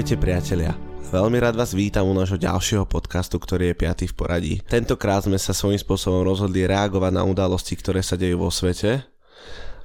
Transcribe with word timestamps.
Ahojte 0.00 0.16
priatelia. 0.16 0.72
Veľmi 1.12 1.36
rád 1.44 1.60
vás 1.60 1.76
vítam 1.76 2.08
u 2.08 2.16
nášho 2.16 2.40
ďalšieho 2.40 2.88
podcastu, 2.88 3.36
ktorý 3.36 3.68
je 3.68 3.80
piatý 3.84 4.08
v 4.08 4.16
poradí. 4.16 4.54
Tentokrát 4.64 5.28
sme 5.28 5.36
sa 5.36 5.52
svojím 5.52 5.76
spôsobom 5.76 6.24
rozhodli 6.24 6.64
reagovať 6.64 7.12
na 7.12 7.28
udalosti, 7.28 7.76
ktoré 7.76 8.00
sa 8.00 8.16
dejú 8.16 8.40
vo 8.40 8.48
svete. 8.48 9.04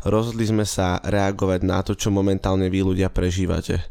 Rozhodli 0.08 0.48
sme 0.48 0.64
sa 0.64 1.04
reagovať 1.04 1.68
na 1.68 1.84
to, 1.84 2.00
čo 2.00 2.16
momentálne 2.16 2.72
vy 2.72 2.96
ľudia 2.96 3.12
prežívate. 3.12 3.84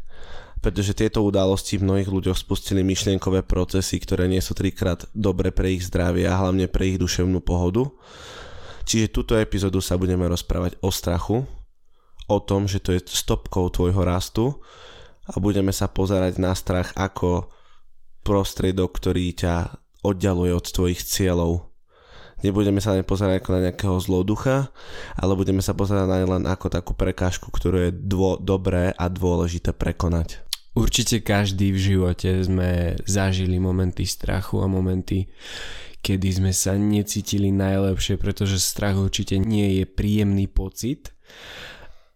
Pretože 0.65 0.97
tieto 0.97 1.21
udalosti 1.21 1.77
v 1.77 1.93
mnohých 1.93 2.09
ľuďoch 2.09 2.41
spustili 2.41 2.81
myšlienkové 2.81 3.45
procesy, 3.45 4.01
ktoré 4.01 4.25
nie 4.25 4.41
sú 4.41 4.57
trikrát 4.57 5.05
dobre 5.13 5.53
pre 5.53 5.77
ich 5.77 5.85
zdravie 5.85 6.25
a 6.25 6.41
hlavne 6.41 6.65
pre 6.65 6.89
ich 6.89 6.97
duševnú 6.97 7.37
pohodu. 7.45 7.85
Čiže 8.81 9.13
túto 9.13 9.37
epizódu 9.37 9.77
sa 9.77 9.93
budeme 9.93 10.25
rozprávať 10.25 10.81
o 10.81 10.89
strachu, 10.89 11.45
o 12.25 12.37
tom, 12.41 12.65
že 12.65 12.81
to 12.81 12.97
je 12.97 13.13
stopkou 13.13 13.69
tvojho 13.69 14.01
rastu 14.01 14.57
a 15.25 15.35
budeme 15.41 15.73
sa 15.73 15.89
pozerať 15.89 16.37
na 16.37 16.53
strach 16.53 16.93
ako 16.93 17.49
prostriedok, 18.25 18.93
ktorý 18.97 19.33
ťa 19.33 19.55
oddialuje 20.05 20.53
od 20.53 20.65
tvojich 20.65 21.01
cieľov. 21.01 21.73
Nebudeme 22.45 22.77
sa 22.77 22.93
len 22.93 23.01
pozerať 23.01 23.41
ako 23.41 23.51
na 23.57 23.63
nejakého 23.69 23.97
zloducha, 23.97 24.69
ale 25.17 25.33
budeme 25.33 25.65
sa 25.65 25.73
pozerať 25.73 26.05
na 26.05 26.17
len 26.21 26.43
ako 26.45 26.67
takú 26.69 26.93
prekážku, 26.93 27.49
ktorú 27.49 27.89
je 27.89 27.91
dvo- 27.95 28.37
dobré 28.37 28.93
a 28.93 29.05
dôležité 29.09 29.73
prekonať. 29.73 30.45
Určite 30.75 31.23
každý 31.23 31.71
v 31.71 31.79
živote 31.79 32.43
sme 32.43 32.99
zažili 33.07 33.55
momenty 33.57 34.03
strachu 34.03 34.59
a 34.59 34.67
momenty, 34.67 35.31
kedy 36.03 36.27
sme 36.35 36.51
sa 36.51 36.75
necítili 36.75 37.49
najlepšie, 37.55 38.19
pretože 38.19 38.59
strach 38.59 38.99
určite 38.99 39.39
nie 39.39 39.81
je 39.81 39.85
príjemný 39.87 40.51
pocit. 40.51 41.15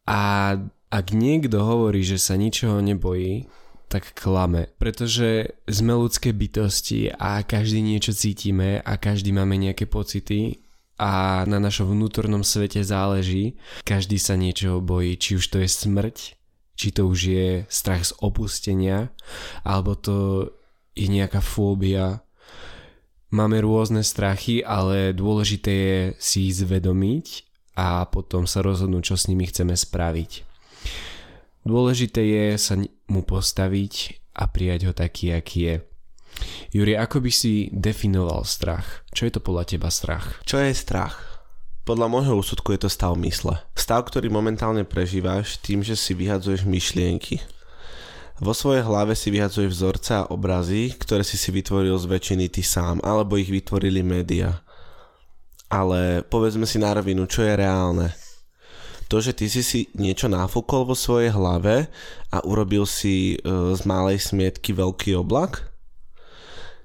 A 0.03 0.53
ak 0.89 1.13
niekto 1.13 1.61
hovorí, 1.61 2.01
že 2.01 2.17
sa 2.17 2.33
ničoho 2.33 2.81
nebojí, 2.81 3.45
tak 3.89 4.13
klame, 4.13 4.69
pretože 4.77 5.57
sme 5.65 5.97
ľudské 5.97 6.29
bytosti 6.29 7.09
a 7.09 7.41
každý 7.41 7.81
niečo 7.81 8.13
cítime 8.13 8.81
a 8.85 9.01
každý 9.01 9.33
máme 9.33 9.57
nejaké 9.57 9.89
pocity 9.89 10.61
a 11.01 11.41
na 11.49 11.57
našom 11.57 11.97
vnútornom 11.97 12.45
svete 12.45 12.85
záleží. 12.85 13.57
Každý 13.81 14.21
sa 14.21 14.37
niečoho 14.37 14.77
bojí, 14.77 15.17
či 15.17 15.41
už 15.41 15.45
to 15.49 15.57
je 15.57 15.69
smrť, 15.69 16.17
či 16.77 16.87
to 16.93 17.09
už 17.09 17.19
je 17.33 17.47
strach 17.65 18.05
z 18.05 18.13
opustenia, 18.21 19.09
alebo 19.65 19.97
to 19.97 20.49
je 20.93 21.09
nejaká 21.09 21.41
fóbia. 21.41 22.21
Máme 23.33 23.61
rôzne 23.61 24.05
strachy, 24.05 24.61
ale 24.61 25.17
dôležité 25.17 25.73
je 25.73 25.99
si 26.17 26.49
ich 26.49 26.61
zvedomiť 26.61 27.25
a 27.77 28.05
potom 28.05 28.45
sa 28.45 28.61
rozhodnúť, 28.61 29.13
čo 29.13 29.15
s 29.17 29.29
nimi 29.29 29.49
chceme 29.49 29.73
spraviť. 29.73 30.48
Dôležité 31.67 32.23
je 32.23 32.45
sa 32.57 32.75
mu 33.11 33.21
postaviť 33.21 33.93
a 34.39 34.47
prijať 34.47 34.89
ho 34.89 34.93
taký, 34.95 35.35
aký 35.35 35.59
je. 35.67 35.75
Juri, 36.71 36.95
ako 36.95 37.19
by 37.19 37.31
si 37.33 37.67
definoval 37.73 38.47
strach? 38.47 39.03
Čo 39.11 39.27
je 39.27 39.33
to 39.35 39.41
podľa 39.43 39.75
teba 39.75 39.89
strach? 39.91 40.39
Čo 40.47 40.61
je 40.61 40.71
strach? 40.71 41.43
Podľa 41.83 42.07
môjho 42.07 42.37
úsudku 42.37 42.71
je 42.71 42.85
to 42.85 42.89
stav 42.89 43.17
mysle. 43.17 43.57
Stav, 43.73 44.05
ktorý 44.07 44.29
momentálne 44.29 44.85
prežívaš 44.85 45.57
tým, 45.59 45.81
že 45.81 45.97
si 45.97 46.13
vyhadzuješ 46.13 46.63
myšlienky. 46.63 47.41
Vo 48.39 48.55
svojej 48.55 48.85
hlave 48.87 49.17
si 49.19 49.33
vyhadzuješ 49.33 49.73
vzorce 49.73 50.11
a 50.15 50.29
obrazy, 50.31 50.95
ktoré 50.95 51.27
si 51.27 51.35
si 51.35 51.51
vytvoril 51.51 51.97
z 51.99 52.07
väčšiny 52.07 52.47
ty 52.47 52.63
sám, 52.63 53.03
alebo 53.03 53.35
ich 53.35 53.51
vytvorili 53.51 53.99
média. 53.99 54.63
Ale 55.67 56.23
povedzme 56.23 56.63
si 56.63 56.79
na 56.79 56.95
rovinu, 56.95 57.27
čo 57.27 57.43
je 57.43 57.53
reálne 57.57 58.15
to, 59.09 59.17
že 59.17 59.33
ty 59.33 59.49
si 59.49 59.65
si 59.65 59.79
niečo 59.97 60.29
náfúkol 60.29 60.85
vo 60.85 60.93
svojej 60.93 61.33
hlave 61.33 61.89
a 62.29 62.37
urobil 62.45 62.85
si 62.85 63.35
e, 63.35 63.35
z 63.73 63.81
malej 63.89 64.21
smietky 64.21 64.69
veľký 64.71 65.17
oblak? 65.17 65.65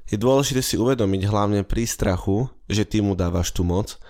Je 0.08 0.16
dôležité 0.16 0.64
si 0.64 0.80
uvedomiť 0.80 1.28
hlavne 1.28 1.60
pri 1.68 1.84
strachu, 1.84 2.48
že 2.64 2.88
ty 2.88 3.04
mu 3.04 3.12
dávaš 3.12 3.52
tú 3.52 3.60
moc, 3.60 4.00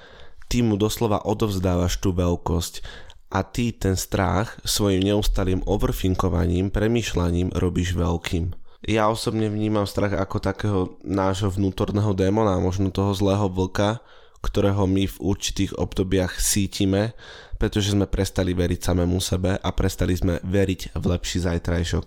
ty 0.47 0.63
mu 0.63 0.79
doslova 0.79 1.27
odovzdávaš 1.27 1.99
tú 1.99 2.15
veľkosť 2.15 2.87
a 3.35 3.43
ty 3.43 3.75
ten 3.75 3.99
strach 3.99 4.63
svojim 4.63 5.03
neustalým 5.03 5.67
overfinkovaním, 5.67 6.71
premýšľaním 6.71 7.51
robíš 7.51 7.99
veľkým. 7.99 8.55
Ja 8.85 9.11
osobne 9.11 9.49
vnímam 9.51 9.89
strach 9.91 10.15
ako 10.15 10.37
takého 10.39 10.81
nášho 11.03 11.51
vnútorného 11.51 12.15
démona, 12.15 12.63
možno 12.63 12.95
toho 12.95 13.11
zlého 13.17 13.51
vlka, 13.51 13.99
ktorého 14.45 14.85
my 14.85 15.09
v 15.09 15.17
určitých 15.25 15.73
obdobiach 15.81 16.37
cítime, 16.37 17.17
pretože 17.56 17.94
sme 17.94 18.10
prestali 18.10 18.53
veriť 18.53 18.81
samému 18.81 19.19
sebe 19.22 19.56
a 19.59 19.69
prestali 19.75 20.15
sme 20.15 20.42
veriť 20.42 20.94
v 20.97 21.04
lepší 21.04 21.44
zajtrajšok. 21.47 22.06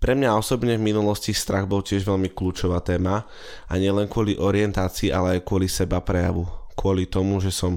Pre 0.00 0.16
mňa 0.16 0.32
osobne 0.32 0.80
v 0.80 0.86
minulosti 0.88 1.36
strach 1.36 1.68
bol 1.68 1.84
tiež 1.84 2.08
veľmi 2.08 2.32
kľúčová 2.32 2.80
téma 2.80 3.28
a 3.68 3.72
nielen 3.76 4.08
kvôli 4.08 4.32
orientácii, 4.32 5.12
ale 5.12 5.36
aj 5.36 5.44
kvôli 5.44 5.68
seba 5.68 6.00
prejavu. 6.00 6.48
Kvôli 6.72 7.04
tomu, 7.04 7.36
že 7.36 7.52
som 7.52 7.76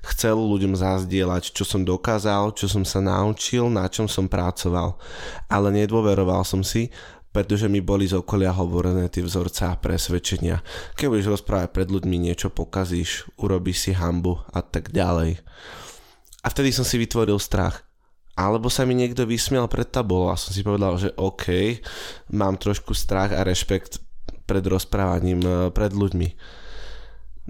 chcel 0.00 0.40
ľuďom 0.40 0.72
zazdieľať, 0.72 1.52
čo 1.52 1.68
som 1.68 1.84
dokázal, 1.84 2.56
čo 2.56 2.72
som 2.72 2.88
sa 2.88 3.04
naučil, 3.04 3.68
na 3.68 3.84
čom 3.92 4.08
som 4.08 4.24
pracoval. 4.24 4.96
Ale 5.52 5.68
nedôveroval 5.74 6.40
som 6.48 6.64
si, 6.64 6.88
pretože 7.38 7.70
mi 7.70 7.78
boli 7.78 8.02
z 8.02 8.18
okolia 8.18 8.50
hovorené 8.50 9.06
tie 9.06 9.22
vzorce 9.22 9.70
a 9.70 9.78
presvedčenia. 9.78 10.58
Keď 10.98 11.06
budeš 11.06 11.38
rozprávať 11.38 11.70
pred 11.70 11.86
ľuďmi 11.86 12.18
niečo 12.18 12.50
pokazíš, 12.50 13.30
urobíš 13.38 13.86
si 13.86 13.92
hambu 13.94 14.42
a 14.50 14.58
tak 14.58 14.90
ďalej. 14.90 15.38
A 16.42 16.46
vtedy 16.50 16.74
som 16.74 16.82
si 16.82 16.98
vytvoril 16.98 17.38
strach. 17.38 17.86
Alebo 18.34 18.66
sa 18.66 18.82
mi 18.82 18.98
niekto 18.98 19.22
vysmial 19.22 19.70
pred 19.70 19.86
tabulou 19.86 20.34
a 20.34 20.40
som 20.40 20.50
si 20.50 20.66
povedal, 20.66 20.98
že 20.98 21.14
OK, 21.14 21.78
mám 22.34 22.58
trošku 22.58 22.90
strach 22.90 23.30
a 23.30 23.46
rešpekt 23.46 24.02
pred 24.42 24.66
rozprávaním 24.66 25.38
e, 25.38 25.70
pred 25.70 25.94
ľuďmi. 25.94 26.34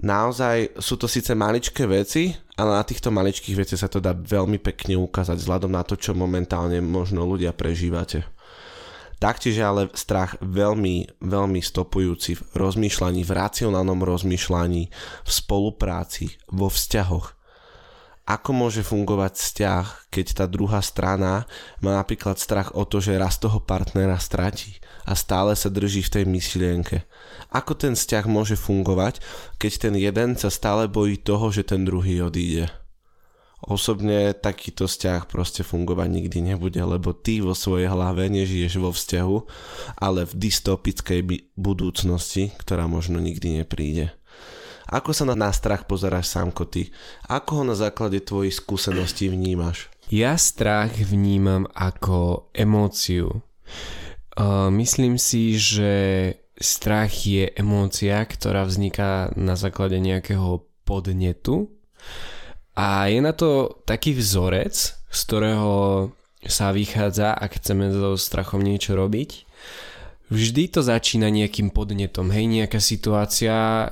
Naozaj 0.05 0.77
sú 0.77 1.01
to 1.01 1.09
síce 1.09 1.33
maličké 1.33 1.89
veci, 1.89 2.29
ale 2.61 2.77
na 2.77 2.85
týchto 2.85 3.09
maličkých 3.09 3.57
veciach 3.57 3.81
sa 3.81 3.89
to 3.89 3.97
dá 3.97 4.13
veľmi 4.13 4.61
pekne 4.61 5.01
ukázať 5.01 5.41
vzhľadom 5.41 5.73
na 5.73 5.81
to, 5.81 5.97
čo 5.97 6.13
momentálne 6.13 6.77
možno 6.77 7.25
ľudia 7.25 7.57
prežívate. 7.57 8.21
Taktiež 9.19 9.59
ale 9.59 9.91
strach 9.99 10.39
veľmi, 10.39 11.19
veľmi 11.19 11.59
stopujúci 11.59 12.39
v 12.39 12.43
rozmýšľaní, 12.55 13.27
v 13.27 13.31
racionálnom 13.35 13.99
rozmýšľaní, 13.99 14.83
v 15.27 15.29
spolupráci, 15.29 16.39
vo 16.47 16.71
vzťahoch. 16.71 17.35
Ako 18.29 18.53
môže 18.55 18.85
fungovať 18.85 19.33
vzťah, 19.35 19.85
keď 20.13 20.25
tá 20.37 20.45
druhá 20.45 20.79
strana 20.79 21.49
má 21.83 21.97
napríklad 21.97 22.39
strach 22.39 22.71
o 22.77 22.85
to, 22.87 23.03
že 23.03 23.19
raz 23.19 23.41
toho 23.41 23.59
partnera 23.59 24.21
stratí 24.21 24.79
a 25.03 25.17
stále 25.17 25.51
sa 25.57 25.67
drží 25.67 26.05
v 26.05 26.13
tej 26.13 26.25
myšlienke. 26.29 27.09
Ako 27.51 27.75
ten 27.75 27.97
vzťah 27.97 28.23
môže 28.29 28.53
fungovať, 28.55 29.19
keď 29.59 29.89
ten 29.89 29.93
jeden 29.99 30.37
sa 30.39 30.53
stále 30.53 30.85
bojí 30.85 31.19
toho, 31.19 31.49
že 31.49 31.65
ten 31.67 31.83
druhý 31.83 32.23
odíde? 32.23 32.78
Osobne 33.59 34.31
takýto 34.31 34.87
vzťah 34.87 35.27
proste 35.27 35.67
fungovať 35.67 36.07
nikdy 36.07 36.39
nebude, 36.39 36.79
lebo 36.79 37.11
ty 37.11 37.43
vo 37.43 37.51
svojej 37.51 37.91
hlave 37.91 38.31
nežiješ 38.31 38.79
vo 38.79 38.95
vzťahu, 38.95 39.37
ale 39.99 40.23
v 40.23 40.33
dystopickej 40.47 41.19
budúcnosti, 41.59 42.55
ktorá 42.55 42.87
možno 42.87 43.19
nikdy 43.19 43.59
nepríde. 43.59 44.15
Ako 44.89 45.13
sa 45.13 45.27
na 45.27 45.51
strach 45.53 45.85
pozeráš 45.85 46.33
sám 46.33 46.49
ty? 46.71 46.89
Ako 47.29 47.61
ho 47.61 47.63
na 47.67 47.77
základe 47.77 48.23
tvojich 48.25 48.57
skúseností 48.57 49.29
vnímaš? 49.29 49.91
Ja 50.09 50.33
strach 50.41 50.97
vnímam 50.97 51.69
ako 51.77 52.49
emóciu. 52.57 53.45
Uh, 54.33 54.73
myslím 54.73 55.21
si, 55.21 55.61
že 55.61 55.91
strach 56.57 57.13
je 57.27 57.53
emócia, 57.53 58.17
ktorá 58.25 58.65
vzniká 58.65 59.29
na 59.37 59.53
základe 59.53 60.01
nejakého 60.01 60.65
podnetu 60.89 61.69
a 62.79 63.11
je 63.11 63.19
na 63.19 63.35
to 63.35 63.83
taký 63.83 64.15
vzorec, 64.15 64.71
z 64.95 65.19
ktorého 65.27 65.71
sa 66.39 66.71
vychádza, 66.71 67.35
ak 67.35 67.59
chceme 67.59 67.91
so 67.91 68.15
strachom 68.15 68.63
niečo 68.63 68.95
robiť. 68.95 69.43
Vždy 70.31 70.71
to 70.71 70.79
začína 70.79 71.27
nejakým 71.27 71.75
podnetom, 71.75 72.31
hej, 72.31 72.47
nejaká 72.47 72.79
situácia, 72.79 73.83
e, 73.83 73.89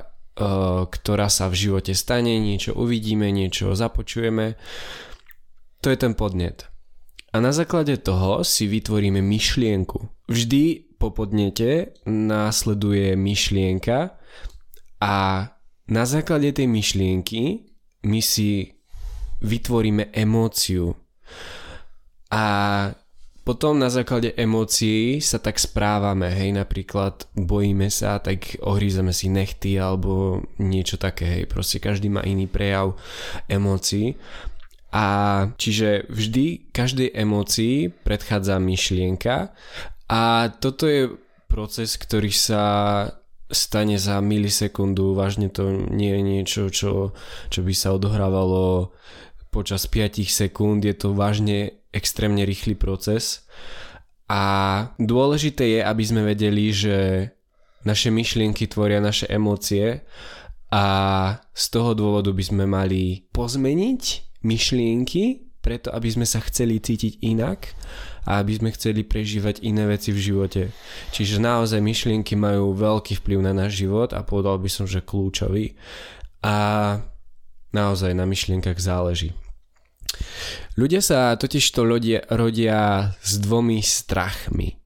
ktorá 0.88 1.28
sa 1.28 1.51
v 1.51 1.68
živote 1.68 1.92
stane, 1.92 2.39
niečo 2.39 2.80
uvidíme, 2.80 3.28
niečo 3.28 3.75
započujeme. 3.75 4.56
To 5.84 5.92
je 5.92 5.98
ten 6.00 6.16
podnet. 6.16 6.72
A 7.36 7.44
na 7.44 7.51
základe 7.51 8.00
toho 8.00 8.48
si 8.48 8.72
vytvoríme 8.72 9.19
myšlienku. 9.19 10.31
Vždy 10.31 10.95
po 10.95 11.12
podnete 11.12 12.00
následuje 12.07 13.19
myšlienka 13.19 14.16
a 15.04 15.16
na 15.92 16.04
základe 16.07 16.56
tej 16.56 16.72
myšlienky 16.72 17.68
my 18.07 18.24
si 18.24 18.76
vytvoríme 19.42 20.10
emóciu. 20.13 20.95
A 22.31 22.44
potom 23.48 23.80
na 23.80 23.88
základe 23.88 24.36
emócií 24.36 25.24
sa 25.24 25.39
tak 25.39 25.56
správame, 25.56 26.28
hej, 26.28 26.51
napríklad 26.51 27.31
bojíme 27.31 27.88
sa, 27.88 28.19
tak 28.19 28.60
ohrízame 28.60 29.16
si 29.16 29.31
nechty 29.31 29.80
alebo 29.80 30.44
niečo 30.60 31.00
také, 31.00 31.24
hej, 31.24 31.44
proste 31.48 31.80
každý 31.80 32.12
má 32.12 32.19
iný 32.28 32.51
prejav 32.51 33.00
emócií. 33.48 34.19
A 34.92 35.06
čiže 35.56 36.04
vždy 36.12 36.75
každej 36.75 37.16
emócii 37.16 37.88
predchádza 38.04 38.60
myšlienka 38.60 39.56
a 40.12 40.51
toto 40.60 40.84
je 40.84 41.16
proces, 41.48 41.95
ktorý 41.95 42.31
sa 42.36 42.63
stane 43.48 43.95
za 43.95 44.19
milisekundu, 44.19 45.16
vážne 45.16 45.48
to 45.48 45.72
nie 45.88 46.12
je 46.12 46.22
niečo, 46.24 46.62
čo, 46.68 47.16
čo 47.48 47.60
by 47.63 47.72
sa 47.72 47.95
odohrávalo 47.95 48.92
počas 49.49 49.88
5 49.89 50.27
sekúnd, 50.27 50.83
je 50.83 50.95
to 50.95 51.15
vážne 51.17 51.77
extrémne 51.95 52.44
rýchly 52.45 52.77
proces 52.77 53.47
a 54.27 54.44
dôležité 54.99 55.79
je, 55.79 55.81
aby 55.81 56.03
sme 56.03 56.21
vedeli, 56.27 56.69
že 56.75 57.31
naše 57.88 58.11
myšlienky 58.11 58.67
tvoria 58.67 58.99
naše 58.99 59.23
emócie 59.31 60.03
a 60.67 60.85
z 61.55 61.65
toho 61.71 61.95
dôvodu 61.95 62.35
by 62.35 62.44
sme 62.44 62.67
mali 62.67 63.23
pozmeniť 63.31 64.03
myšlienky, 64.44 65.47
preto 65.63 65.95
aby 65.95 66.11
sme 66.11 66.27
sa 66.27 66.43
chceli 66.43 66.83
cítiť 66.83 67.23
inak 67.23 67.71
a 68.27 68.43
aby 68.43 68.59
sme 68.59 68.69
chceli 68.75 69.07
prežívať 69.07 69.63
iné 69.63 69.88
veci 69.88 70.11
v 70.11 70.19
živote. 70.19 70.75
Čiže 71.15 71.39
naozaj 71.39 71.79
myšlienky 71.79 72.35
majú 72.35 72.75
veľký 72.75 73.23
vplyv 73.23 73.39
na 73.39 73.55
náš 73.55 73.79
život 73.79 74.11
a 74.11 74.27
povedal 74.27 74.59
by 74.59 74.67
som, 74.67 74.83
že 74.83 75.00
kľúčový. 75.00 75.79
A 76.43 76.55
naozaj 77.77 78.18
na 78.18 78.25
myšlienkach 78.25 78.81
záleží. 78.81 79.38
Ľudia 80.74 81.06
sa 81.06 81.38
totiž 81.38 81.62
to 81.69 81.85
rodia, 81.85 82.25
rodia 82.33 83.13
s 83.21 83.38
dvomi 83.38 83.85
strachmi. 83.85 84.81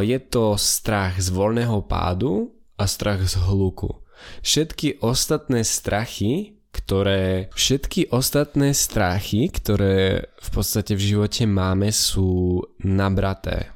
Je 0.00 0.18
to 0.32 0.56
strach 0.56 1.20
z 1.20 1.28
voľného 1.28 1.84
pádu 1.84 2.56
a 2.80 2.88
strach 2.88 3.20
z 3.28 3.36
hluku. 3.44 4.00
Všetky 4.40 5.04
ostatné 5.04 5.60
strachy, 5.60 6.56
ktoré 6.72 7.52
všetky 7.52 8.08
ostatné 8.08 8.72
strachy, 8.72 9.52
ktoré 9.52 10.30
v 10.40 10.48
podstate 10.52 10.96
v 10.96 11.04
živote 11.04 11.44
máme, 11.44 11.92
sú 11.92 12.64
nabraté. 12.80 13.72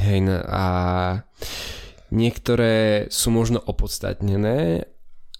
Hej, 0.00 0.26
a 0.48 0.66
niektoré 2.12 3.06
sú 3.08 3.32
možno 3.32 3.60
opodstatnené, 3.60 4.88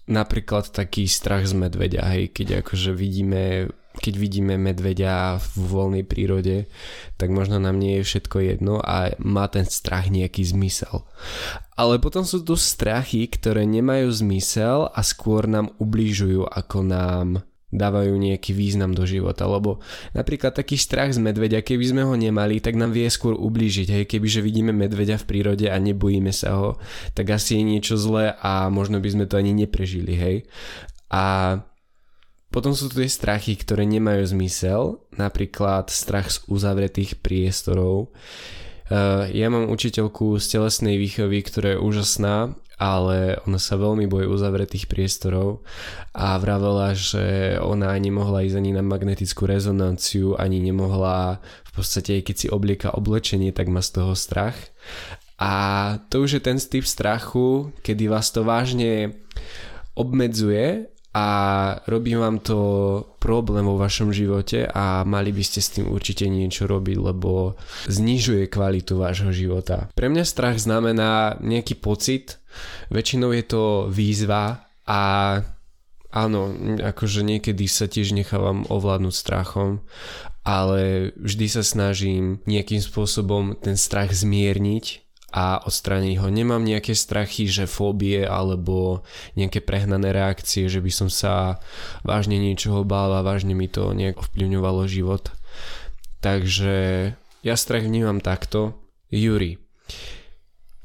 napríklad 0.09 0.71
taký 0.71 1.07
strach 1.07 1.47
z 1.47 1.55
medveďa, 1.55 2.03
hej, 2.15 2.33
keď 2.35 2.65
akože 2.65 2.91
vidíme 2.91 3.71
keď 3.93 4.13
vidíme 4.17 4.57
medveďa 4.57 5.37
v 5.37 5.69
voľnej 5.69 6.01
prírode, 6.01 6.65
tak 7.21 7.29
možno 7.29 7.61
nám 7.61 7.77
nie 7.77 8.01
je 8.01 8.07
všetko 8.09 8.37
jedno 8.41 8.81
a 8.81 9.13
má 9.21 9.45
ten 9.53 9.69
strach 9.69 10.09
nejaký 10.09 10.41
zmysel. 10.41 11.05
Ale 11.77 12.01
potom 12.01 12.25
sú 12.25 12.41
tu 12.41 12.57
strachy, 12.57 13.29
ktoré 13.29 13.69
nemajú 13.69 14.09
zmysel 14.09 14.89
a 14.89 15.01
skôr 15.05 15.45
nám 15.45 15.77
ubližujú, 15.77 16.41
ako 16.41 16.77
nám 16.81 17.27
dávajú 17.73 18.13
nejaký 18.13 18.53
význam 18.53 18.93
do 18.93 19.03
života, 19.03 19.49
lebo 19.49 19.81
napríklad 20.13 20.53
taký 20.53 20.77
strach 20.77 21.11
z 21.11 21.19
medveďa, 21.19 21.65
keby 21.65 21.85
sme 21.89 22.01
ho 22.05 22.13
nemali, 22.13 22.61
tak 22.61 22.77
nám 22.77 22.93
vie 22.93 23.09
skôr 23.09 23.33
ublížiť, 23.33 23.87
hej, 23.89 24.03
kebyže 24.05 24.45
vidíme 24.45 24.71
medveďa 24.71 25.17
v 25.19 25.27
prírode 25.27 25.65
a 25.67 25.75
nebojíme 25.81 26.29
sa 26.29 26.55
ho, 26.55 26.69
tak 27.17 27.33
asi 27.33 27.57
je 27.59 27.63
niečo 27.65 27.97
zlé 27.97 28.37
a 28.37 28.69
možno 28.69 29.01
by 29.01 29.09
sme 29.09 29.25
to 29.25 29.41
ani 29.41 29.51
neprežili, 29.51 30.13
hej. 30.13 30.37
A 31.09 31.57
potom 32.53 32.77
sú 32.77 32.85
tu 32.85 33.01
tie 33.01 33.09
strachy, 33.09 33.57
ktoré 33.57 33.81
nemajú 33.89 34.29
zmysel, 34.29 35.01
napríklad 35.17 35.89
strach 35.89 36.29
z 36.29 36.45
uzavretých 36.45 37.17
priestorov. 37.17 38.13
Uh, 38.93 39.25
ja 39.33 39.49
mám 39.49 39.73
učiteľku 39.73 40.37
z 40.37 40.45
telesnej 40.53 41.01
výchovy, 41.01 41.41
ktorá 41.41 41.73
je 41.73 41.81
úžasná, 41.81 42.53
ale 42.77 43.37
ona 43.45 43.61
sa 43.61 43.77
veľmi 43.77 44.09
bojí 44.09 44.25
uzavretých 44.25 44.89
priestorov 44.89 45.61
a 46.13 46.37
vravela, 46.41 46.97
že 46.97 47.57
ona 47.61 47.93
ani 47.93 48.09
mohla 48.09 48.45
ísť 48.45 48.57
ani 48.57 48.71
na 48.73 48.83
magnetickú 48.83 49.45
rezonanciu, 49.45 50.35
ani 50.35 50.59
nemohla 50.59 51.37
v 51.41 51.71
podstate, 51.71 52.21
keď 52.21 52.35
si 52.35 52.47
oblieka 52.49 52.93
oblečenie, 52.93 53.53
tak 53.53 53.69
má 53.69 53.81
z 53.81 54.01
toho 54.01 54.13
strach. 54.17 54.57
A 55.41 55.51
to 56.07 56.23
už 56.23 56.39
je 56.39 56.41
ten 56.41 56.57
typ 56.57 56.85
strachu, 56.85 57.73
kedy 57.81 58.07
vás 58.07 58.29
to 58.29 58.45
vážne 58.45 59.17
obmedzuje 59.93 60.93
a 61.13 61.27
robí 61.85 62.17
vám 62.17 62.41
to 62.41 62.57
problém 63.21 63.65
vo 63.69 63.77
vašom 63.77 64.09
živote 64.09 64.65
a 64.65 65.05
mali 65.05 65.29
by 65.29 65.43
ste 65.45 65.61
s 65.61 65.77
tým 65.77 65.85
určite 65.93 66.25
niečo 66.25 66.65
robiť, 66.65 66.97
lebo 66.97 67.53
znižuje 67.85 68.49
kvalitu 68.49 68.97
vášho 68.97 69.29
života. 69.29 69.93
Pre 69.93 70.09
mňa 70.09 70.25
strach 70.25 70.57
znamená 70.57 71.37
nejaký 71.37 71.77
pocit, 71.77 72.41
väčšinou 72.93 73.31
je 73.33 73.43
to 73.43 73.63
výzva 73.89 74.67
a 74.85 75.01
áno, 76.13 76.41
akože 76.79 77.25
niekedy 77.25 77.65
sa 77.65 77.89
tiež 77.89 78.13
nechávam 78.13 78.69
ovládnuť 78.69 79.15
strachom, 79.15 79.81
ale 80.45 81.11
vždy 81.17 81.47
sa 81.49 81.63
snažím 81.65 82.43
nejakým 82.45 82.83
spôsobom 82.83 83.57
ten 83.57 83.79
strach 83.79 84.13
zmierniť 84.13 85.01
a 85.33 85.57
odstrániť 85.65 86.21
ho. 86.21 86.29
Nemám 86.29 86.61
nejaké 86.61 86.93
strachy, 86.93 87.49
že 87.49 87.65
fóbie 87.65 88.21
alebo 88.21 89.01
nejaké 89.33 89.65
prehnané 89.65 90.13
reakcie, 90.13 90.69
že 90.69 90.77
by 90.77 90.91
som 90.93 91.09
sa 91.09 91.57
vážne 92.05 92.37
niečoho 92.37 92.85
bál 92.85 93.09
a 93.17 93.25
vážne 93.25 93.57
mi 93.57 93.65
to 93.65 93.97
nejak 93.97 94.21
ovplyvňovalo 94.21 94.85
život. 94.85 95.33
Takže 96.21 96.75
ja 97.41 97.55
strach 97.57 97.83
vnímam 97.89 98.21
takto. 98.21 98.77
Juri, 99.09 99.57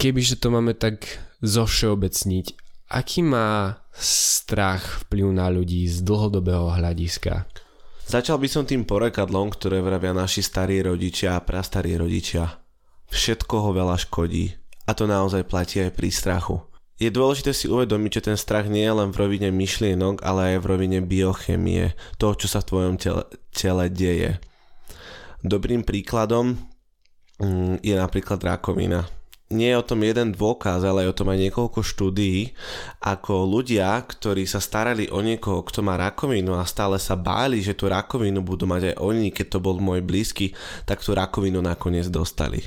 kebyže 0.00 0.40
to 0.40 0.48
máme 0.48 0.72
tak 0.72 1.27
zovšeobecniť, 1.44 2.46
aký 2.92 3.20
má 3.26 3.82
strach 3.94 5.06
vplyv 5.06 5.26
na 5.34 5.46
ľudí 5.50 5.86
z 5.86 6.02
dlhodobého 6.02 6.72
hľadiska? 6.74 7.46
Začal 8.08 8.40
by 8.40 8.48
som 8.48 8.64
tým 8.64 8.88
porekadlom, 8.88 9.52
ktoré 9.52 9.84
vravia 9.84 10.16
naši 10.16 10.40
starí 10.40 10.80
rodičia 10.80 11.36
a 11.36 11.44
prastarí 11.44 11.92
rodičia 11.98 12.68
všetko 13.08 13.54
ho 13.68 13.70
veľa 13.72 13.96
škodí. 14.00 14.52
A 14.88 14.96
to 14.96 15.04
naozaj 15.04 15.44
platí 15.44 15.84
aj 15.84 15.92
pri 15.92 16.08
strachu. 16.08 16.64
Je 16.98 17.12
dôležité 17.12 17.54
si 17.54 17.70
uvedomiť, 17.70 18.18
že 18.20 18.26
ten 18.32 18.38
strach 18.40 18.66
nie 18.66 18.82
je 18.82 18.94
len 18.94 19.14
v 19.14 19.20
rovine 19.22 19.48
myšlienok, 19.54 20.24
ale 20.24 20.56
aj 20.56 20.58
v 20.64 20.68
rovine 20.68 20.98
biochemie, 21.04 21.94
toho, 22.18 22.34
čo 22.34 22.50
sa 22.50 22.64
v 22.64 22.68
tvojom 22.74 22.94
tele, 22.98 23.22
tele 23.54 23.86
deje. 23.86 24.42
Dobrým 25.44 25.86
príkladom 25.86 26.58
mm, 27.38 27.84
je 27.86 27.94
napríklad 27.94 28.42
rakovina 28.42 29.06
nie 29.48 29.72
je 29.72 29.80
o 29.80 29.84
tom 29.86 30.04
jeden 30.04 30.36
dôkaz, 30.36 30.84
ale 30.84 31.08
je 31.08 31.12
o 31.12 31.16
tom 31.16 31.32
aj 31.32 31.40
niekoľko 31.48 31.80
štúdií, 31.80 32.52
ako 33.00 33.48
ľudia, 33.48 33.96
ktorí 34.04 34.44
sa 34.44 34.60
starali 34.60 35.08
o 35.08 35.24
niekoho, 35.24 35.64
kto 35.64 35.80
má 35.80 35.96
rakovinu 35.96 36.52
a 36.60 36.68
stále 36.68 37.00
sa 37.00 37.16
báli, 37.16 37.64
že 37.64 37.72
tú 37.72 37.88
rakovinu 37.88 38.44
budú 38.44 38.68
mať 38.68 38.92
aj 38.92 38.94
oni, 39.00 39.32
keď 39.32 39.56
to 39.56 39.58
bol 39.64 39.80
môj 39.80 40.04
blízky, 40.04 40.52
tak 40.84 41.00
tú 41.00 41.16
rakovinu 41.16 41.64
nakoniec 41.64 42.12
dostali. 42.12 42.60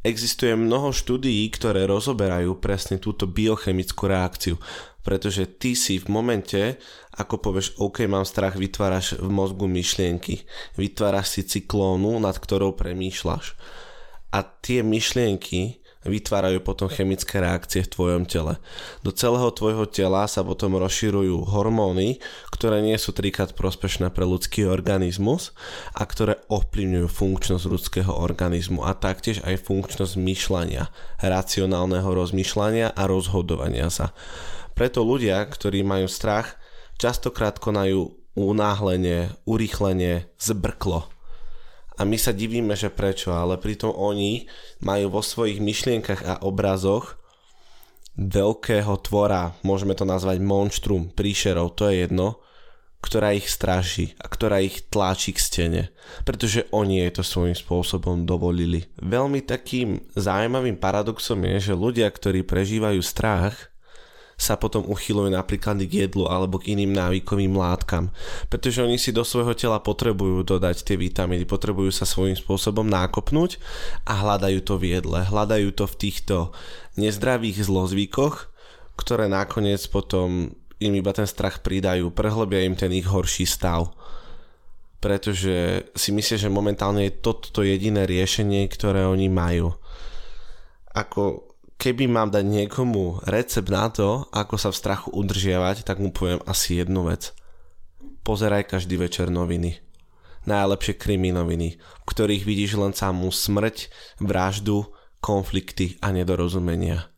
Existuje 0.00 0.56
mnoho 0.56 0.92
štúdií, 0.92 1.44
ktoré 1.52 1.84
rozoberajú 1.84 2.56
presne 2.60 2.96
túto 3.00 3.28
biochemickú 3.28 4.08
reakciu, 4.08 4.56
pretože 5.00 5.48
ty 5.56 5.72
si 5.72 5.96
v 6.00 6.08
momente, 6.12 6.80
ako 7.16 7.40
povieš, 7.40 7.80
OK, 7.80 8.04
mám 8.04 8.28
strach, 8.28 8.56
vytváraš 8.60 9.16
v 9.16 9.28
mozgu 9.28 9.64
myšlienky, 9.68 10.44
vytváraš 10.76 11.40
si 11.40 11.42
cyklónu, 11.48 12.20
nad 12.20 12.36
ktorou 12.36 12.76
premýšľaš. 12.76 13.56
A 14.36 14.44
tie 14.44 14.84
myšlienky 14.84 15.80
vytvárajú 16.04 16.64
potom 16.64 16.88
chemické 16.88 17.44
reakcie 17.44 17.84
v 17.84 17.92
tvojom 17.92 18.22
tele. 18.24 18.56
Do 19.04 19.12
celého 19.12 19.52
tvojho 19.52 19.84
tela 19.84 20.24
sa 20.24 20.40
potom 20.40 20.80
rozširujú 20.80 21.44
hormóny, 21.52 22.22
ktoré 22.48 22.80
nie 22.80 22.96
sú 22.96 23.12
trikrát 23.12 23.52
prospešné 23.52 24.08
pre 24.08 24.24
ľudský 24.24 24.64
organizmus 24.64 25.52
a 25.92 26.08
ktoré 26.08 26.40
ovplyvňujú 26.48 27.08
funkčnosť 27.08 27.64
ľudského 27.68 28.12
organizmu 28.12 28.80
a 28.80 28.96
taktiež 28.96 29.44
aj 29.44 29.60
funkčnosť 29.60 30.16
myšľania, 30.16 30.88
racionálneho 31.20 32.08
rozmýšľania 32.08 32.96
a 32.96 33.02
rozhodovania 33.04 33.92
sa. 33.92 34.16
Preto 34.72 35.04
ľudia, 35.04 35.44
ktorí 35.44 35.84
majú 35.84 36.08
strach, 36.08 36.56
častokrát 36.96 37.60
konajú 37.60 38.16
unáhlenie, 38.32 39.36
urýchlenie, 39.44 40.32
zbrklo 40.40 41.19
a 42.00 42.08
my 42.08 42.16
sa 42.16 42.32
divíme, 42.32 42.72
že 42.72 42.88
prečo, 42.88 43.36
ale 43.36 43.60
pritom 43.60 43.92
oni 43.92 44.48
majú 44.80 45.20
vo 45.20 45.22
svojich 45.22 45.60
myšlienkach 45.60 46.24
a 46.24 46.34
obrazoch 46.40 47.20
veľkého 48.16 48.96
tvora, 49.04 49.52
môžeme 49.60 49.92
to 49.92 50.08
nazvať 50.08 50.40
monštrum, 50.40 51.12
príšerov, 51.12 51.76
to 51.76 51.92
je 51.92 52.08
jedno, 52.08 52.40
ktorá 53.00 53.32
ich 53.32 53.48
stráži 53.48 54.12
a 54.20 54.28
ktorá 54.28 54.60
ich 54.60 54.88
tláči 54.92 55.32
k 55.32 55.40
stene, 55.40 55.82
pretože 56.28 56.68
oni 56.72 57.00
jej 57.00 57.12
to 57.16 57.24
svojím 57.24 57.56
spôsobom 57.56 58.28
dovolili. 58.28 58.88
Veľmi 59.00 59.40
takým 59.40 60.04
zaujímavým 60.12 60.76
paradoxom 60.76 61.40
je, 61.48 61.72
že 61.72 61.74
ľudia, 61.76 62.08
ktorí 62.12 62.44
prežívajú 62.44 63.00
strach, 63.00 63.72
sa 64.40 64.56
potom 64.56 64.88
uchylujú 64.88 65.28
napríklad 65.28 65.76
k 65.84 66.08
jedlu 66.08 66.24
alebo 66.24 66.56
k 66.56 66.72
iným 66.72 66.96
návykovým 66.96 67.52
látkam, 67.52 68.08
pretože 68.48 68.80
oni 68.80 68.96
si 68.96 69.12
do 69.12 69.20
svojho 69.20 69.52
tela 69.52 69.76
potrebujú 69.76 70.40
dodať 70.40 70.80
tie 70.80 70.96
vitamíny, 70.96 71.44
potrebujú 71.44 71.92
sa 71.92 72.08
svojím 72.08 72.40
spôsobom 72.40 72.88
nákopnúť 72.88 73.60
a 74.08 74.16
hľadajú 74.16 74.64
to 74.64 74.80
v 74.80 74.96
jedle, 74.96 75.20
hľadajú 75.28 75.76
to 75.76 75.84
v 75.84 75.98
týchto 76.00 76.36
nezdravých 76.96 77.68
zlozvykoch, 77.68 78.48
ktoré 78.96 79.28
nakoniec 79.28 79.84
potom 79.92 80.56
im 80.80 80.92
iba 80.96 81.12
ten 81.12 81.28
strach 81.28 81.60
pridajú, 81.60 82.08
prehlbia 82.08 82.64
im 82.64 82.72
ten 82.72 82.88
ich 82.96 83.04
horší 83.04 83.44
stav. 83.44 83.92
pretože 85.00 85.88
si 85.96 86.12
myslia, 86.12 86.36
že 86.36 86.52
momentálne 86.52 87.08
je 87.08 87.18
toto 87.24 87.64
jediné 87.64 88.04
riešenie, 88.04 88.68
ktoré 88.68 89.08
oni 89.08 89.32
majú. 89.32 89.72
Ako 90.92 91.49
keby 91.80 92.04
mám 92.12 92.28
dať 92.28 92.44
niekomu 92.44 93.24
recept 93.24 93.72
na 93.72 93.88
to, 93.88 94.28
ako 94.36 94.60
sa 94.60 94.68
v 94.68 94.76
strachu 94.76 95.08
udržiavať, 95.16 95.88
tak 95.88 95.96
mu 95.96 96.12
poviem 96.12 96.44
asi 96.44 96.76
jednu 96.84 97.08
vec. 97.08 97.32
Pozeraj 98.20 98.68
každý 98.68 99.00
večer 99.00 99.32
noviny. 99.32 99.80
Najlepšie 100.44 101.00
kriminoviny, 101.00 101.80
v 101.80 102.04
ktorých 102.04 102.44
vidíš 102.44 102.76
len 102.76 102.92
samú 102.92 103.32
smrť, 103.32 103.88
vraždu, 104.20 104.92
konflikty 105.24 105.96
a 106.04 106.12
nedorozumenia. 106.12 107.08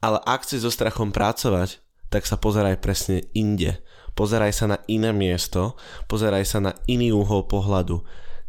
Ale 0.00 0.24
ak 0.24 0.48
chceš 0.48 0.64
so 0.64 0.72
strachom 0.72 1.12
pracovať, 1.12 1.80
tak 2.08 2.24
sa 2.24 2.40
pozeraj 2.40 2.80
presne 2.80 3.28
inde. 3.36 3.76
Pozeraj 4.16 4.52
sa 4.56 4.66
na 4.72 4.78
iné 4.88 5.12
miesto, 5.12 5.76
pozeraj 6.08 6.48
sa 6.48 6.64
na 6.64 6.72
iný 6.88 7.12
uhol 7.12 7.44
pohľadu. 7.44 8.00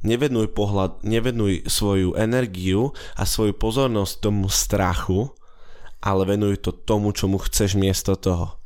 Nevenuj, 0.06 0.54
pohľad, 0.54 1.02
nevenuj 1.02 1.66
svoju 1.66 2.14
energiu 2.14 2.94
a 3.18 3.26
svoju 3.26 3.58
pozornosť 3.58 4.14
tomu 4.22 4.46
strachu, 4.46 5.34
ale 6.02 6.22
venuj 6.30 6.62
to 6.62 6.72
tomu, 6.72 7.10
čomu 7.14 7.42
chceš 7.42 7.74
miesto 7.74 8.14
toho. 8.14 8.62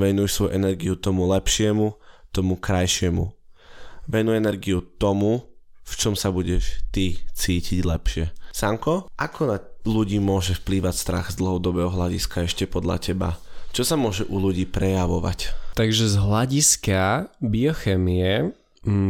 Venuj 0.00 0.32
svoju 0.32 0.56
energiu 0.56 0.96
tomu 0.96 1.28
lepšiemu, 1.28 2.00
tomu 2.32 2.56
krajšiemu. 2.56 3.30
Venuj 4.08 4.40
energiu 4.40 4.80
tomu, 4.80 5.44
v 5.84 5.92
čom 6.00 6.16
sa 6.16 6.32
budeš 6.32 6.80
ty 6.90 7.20
cítiť 7.36 7.84
lepšie. 7.84 8.24
Sanko, 8.50 9.12
ako 9.20 9.40
na 9.44 9.58
ľudí 9.84 10.16
môže 10.16 10.56
vplývať 10.56 10.94
strach 10.96 11.26
z 11.28 11.44
dlhodobého 11.44 11.92
hľadiska 11.92 12.48
ešte 12.48 12.64
podľa 12.64 12.96
teba? 13.04 13.30
Čo 13.74 13.82
sa 13.84 13.98
môže 13.98 14.24
u 14.30 14.40
ľudí 14.40 14.64
prejavovať? 14.70 15.52
Takže 15.74 16.06
z 16.06 16.16
hľadiska 16.22 17.00
biochemie, 17.42 18.54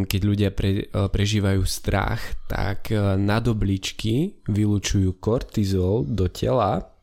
keď 0.07 0.21
ľudia 0.23 0.51
pre, 0.55 0.87
e, 0.87 1.11
prežívajú 1.11 1.67
strach, 1.67 2.23
tak 2.47 2.95
e, 2.95 3.19
nadobličky 3.19 4.47
vylučujú 4.47 5.19
kortizol 5.19 6.07
do 6.07 6.31
tela 6.31 6.95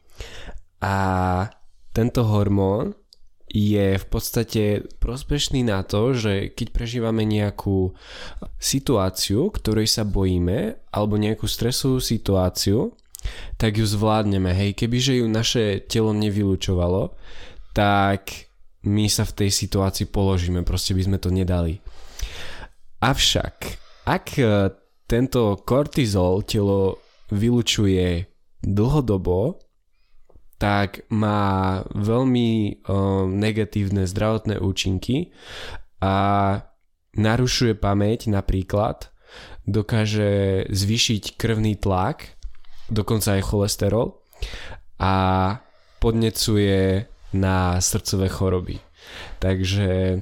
a 0.79 0.97
tento 1.91 2.23
hormón 2.23 2.95
je 3.51 3.99
v 3.99 4.05
podstate 4.07 4.87
prospešný 5.03 5.67
na 5.67 5.83
to, 5.83 6.15
že 6.15 6.55
keď 6.55 6.67
prežívame 6.71 7.27
nejakú 7.27 7.91
situáciu, 8.55 9.51
ktorej 9.51 9.91
sa 9.91 10.07
bojíme, 10.07 10.79
alebo 10.95 11.19
nejakú 11.19 11.51
stresovú 11.51 11.99
situáciu, 11.99 12.95
tak 13.59 13.75
ju 13.75 13.83
zvládneme. 13.83 14.55
Hej, 14.55 14.79
kebyže 14.79 15.19
ju 15.19 15.27
naše 15.27 15.83
telo 15.83 16.15
nevylučovalo, 16.15 17.11
tak 17.75 18.47
my 18.87 19.05
sa 19.11 19.27
v 19.27 19.45
tej 19.45 19.49
situácii 19.51 20.07
položíme, 20.09 20.63
proste 20.63 20.95
by 20.95 21.01
sme 21.05 21.17
to 21.19 21.29
nedali. 21.29 21.83
Avšak, 23.01 23.57
ak 24.05 24.25
e, 24.37 24.69
tento 25.09 25.57
kortizol 25.65 26.45
telo 26.45 27.01
vylučuje 27.33 28.29
dlhodobo, 28.61 29.57
tak 30.61 31.01
má 31.09 31.81
veľmi 31.97 32.49
um, 32.85 33.33
negatívne 33.33 34.05
zdravotné 34.05 34.61
účinky 34.61 35.33
a 35.97 36.15
narušuje 37.17 37.73
pamäť 37.81 38.29
napríklad, 38.29 39.09
dokáže 39.65 40.69
zvýšiť 40.69 41.33
krvný 41.41 41.81
tlak, 41.81 42.37
dokonca 42.93 43.41
aj 43.41 43.49
cholesterol 43.49 44.21
a 45.01 45.13
podnecuje 45.97 47.09
na 47.33 47.81
srdcové 47.81 48.29
choroby. 48.29 48.77
Takže 49.41 50.21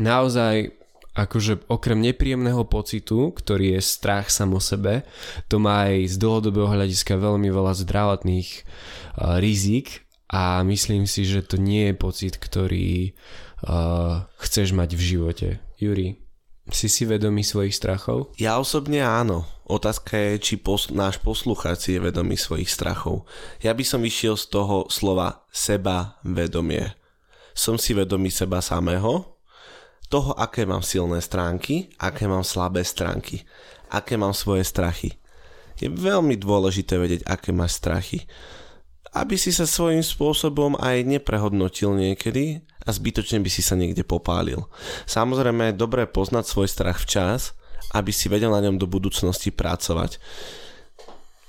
naozaj 0.00 0.77
akože 1.16 1.66
okrem 1.66 1.98
nepríjemného 2.00 2.64
pocitu, 2.68 3.32
ktorý 3.32 3.78
je 3.78 3.80
strach 3.82 4.28
sam 4.28 4.54
o 4.54 4.62
sebe, 4.62 5.06
to 5.50 5.60
má 5.62 5.88
aj 5.90 6.12
z 6.12 6.16
dlhodobého 6.20 6.68
hľadiska 6.70 7.18
veľmi 7.18 7.48
veľa 7.48 7.74
zdravotných 7.74 8.48
uh, 8.50 9.36
rizik 9.42 10.08
a 10.28 10.60
myslím 10.62 11.08
si, 11.08 11.24
že 11.24 11.40
to 11.40 11.56
nie 11.56 11.90
je 11.90 11.94
pocit, 11.96 12.34
ktorý 12.36 13.16
uh, 13.64 14.28
chceš 14.44 14.76
mať 14.76 14.94
v 14.94 15.02
živote. 15.02 15.48
Juri, 15.80 16.20
si 16.68 16.88
si 16.92 17.08
vedomý 17.08 17.40
svojich 17.40 17.72
strachov? 17.72 18.36
Ja 18.36 18.60
osobne 18.60 19.00
áno. 19.00 19.48
Otázka 19.68 20.16
je, 20.16 20.32
či 20.40 20.54
pos- 20.60 20.92
náš 20.92 21.20
poslucháč 21.20 21.92
je 21.92 22.00
vedomý 22.00 22.36
svojich 22.36 22.68
strachov. 22.68 23.28
Ja 23.60 23.72
by 23.72 23.84
som 23.84 24.04
vyšiel 24.04 24.36
z 24.36 24.52
toho 24.52 24.88
slova 24.92 25.44
seba 25.52 26.20
vedomie. 26.24 26.92
Som 27.56 27.80
si 27.80 27.92
vedomý 27.96 28.32
seba 28.32 28.60
samého, 28.60 29.37
toho, 30.08 30.32
aké 30.36 30.64
mám 30.64 30.80
silné 30.80 31.20
stránky, 31.20 31.92
aké 32.00 32.24
mám 32.24 32.44
slabé 32.44 32.84
stránky, 32.84 33.44
aké 33.92 34.16
mám 34.16 34.32
svoje 34.32 34.64
strachy. 34.64 35.20
Je 35.78 35.86
veľmi 35.86 36.34
dôležité 36.34 36.98
vedieť, 36.98 37.22
aké 37.28 37.54
máš 37.54 37.78
strachy, 37.78 38.26
aby 39.14 39.38
si 39.40 39.54
sa 39.54 39.64
svojím 39.64 40.04
spôsobom 40.04 40.76
aj 40.80 41.06
neprehodnotil 41.06 41.96
niekedy 41.96 42.60
a 42.84 42.88
zbytočne 42.92 43.40
by 43.40 43.50
si 43.52 43.62
sa 43.64 43.78
niekde 43.78 44.04
popálil. 44.04 44.68
Samozrejme 45.08 45.72
je 45.72 45.80
dobré 45.80 46.04
poznať 46.04 46.44
svoj 46.44 46.68
strach 46.68 46.98
včas, 47.00 47.56
aby 47.96 48.12
si 48.12 48.28
vedel 48.28 48.52
na 48.52 48.60
ňom 48.60 48.76
do 48.76 48.84
budúcnosti 48.84 49.48
pracovať. 49.48 50.20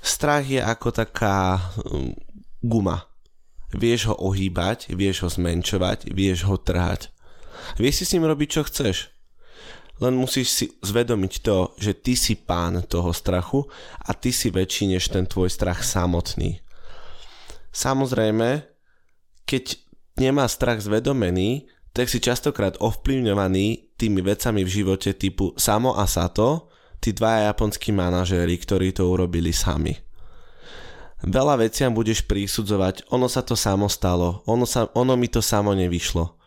Strach 0.00 0.48
je 0.48 0.60
ako 0.62 0.88
taká 0.96 1.60
um, 1.84 2.16
guma. 2.64 3.04
Vieš 3.76 4.10
ho 4.10 4.16
ohýbať, 4.16 4.90
vieš 4.96 5.26
ho 5.26 5.28
zmenšovať, 5.28 6.08
vieš 6.10 6.48
ho 6.48 6.56
trhať. 6.56 7.12
Vieš 7.76 8.02
si 8.02 8.04
s 8.04 8.12
ním 8.16 8.28
robiť, 8.28 8.48
čo 8.48 8.62
chceš. 8.66 9.10
Len 10.00 10.16
musíš 10.16 10.48
si 10.48 10.66
zvedomiť 10.80 11.32
to, 11.44 11.76
že 11.76 11.92
ty 11.92 12.16
si 12.16 12.32
pán 12.32 12.80
toho 12.88 13.12
strachu 13.12 13.68
a 14.00 14.16
ty 14.16 14.32
si 14.32 14.48
väčší 14.48 14.96
než 14.96 15.12
ten 15.12 15.28
tvoj 15.28 15.52
strach 15.52 15.84
samotný. 15.84 16.64
Samozrejme, 17.70 18.64
keď 19.44 19.76
nemá 20.16 20.48
strach 20.48 20.80
zvedomený, 20.80 21.68
tak 21.92 22.08
si 22.08 22.16
častokrát 22.16 22.80
ovplyvňovaný 22.80 23.92
tými 24.00 24.24
vecami 24.24 24.64
v 24.64 24.70
živote 24.72 25.12
typu 25.12 25.52
Samo 25.60 25.92
a 25.92 26.08
Sato, 26.08 26.72
tí 26.96 27.12
dvaja 27.12 27.52
japonskí 27.52 27.92
manažéri, 27.92 28.56
ktorí 28.56 28.96
to 28.96 29.04
urobili 29.04 29.52
sami. 29.52 29.92
Veľa 31.20 31.60
veciam 31.60 31.92
budeš 31.92 32.24
prísudzovať, 32.24 33.12
ono 33.12 33.28
sa 33.28 33.44
to 33.44 33.52
samo 33.52 33.92
stalo, 33.92 34.40
ono, 34.48 34.64
sa, 34.64 34.88
ono 34.96 35.12
mi 35.20 35.28
to 35.28 35.44
samo 35.44 35.76
nevyšlo. 35.76 36.39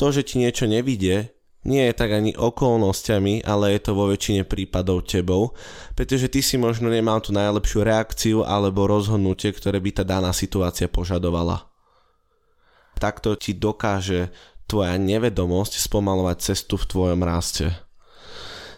To, 0.00 0.12
že 0.12 0.24
ti 0.24 0.40
niečo 0.40 0.64
nevidie, 0.70 1.34
nie 1.62 1.82
je 1.88 1.94
tak 1.94 2.10
ani 2.10 2.34
okolnostiami, 2.34 3.46
ale 3.46 3.78
je 3.78 3.80
to 3.86 3.92
vo 3.94 4.10
väčšine 4.10 4.42
prípadov 4.46 5.06
tebou, 5.06 5.54
pretože 5.94 6.26
ty 6.26 6.42
si 6.42 6.58
možno 6.58 6.90
nemal 6.90 7.22
tú 7.22 7.30
najlepšiu 7.30 7.80
reakciu 7.86 8.38
alebo 8.42 8.90
rozhodnutie, 8.90 9.54
ktoré 9.54 9.78
by 9.78 10.02
tá 10.02 10.04
daná 10.06 10.34
situácia 10.34 10.90
požadovala 10.90 11.72
takto 13.02 13.34
ti 13.34 13.58
dokáže 13.58 14.30
tvoja 14.70 14.94
nevedomosť 14.94 15.82
spomalovať 15.82 16.36
cestu 16.38 16.78
v 16.78 16.86
tvojom 16.86 17.20
raste. 17.26 17.74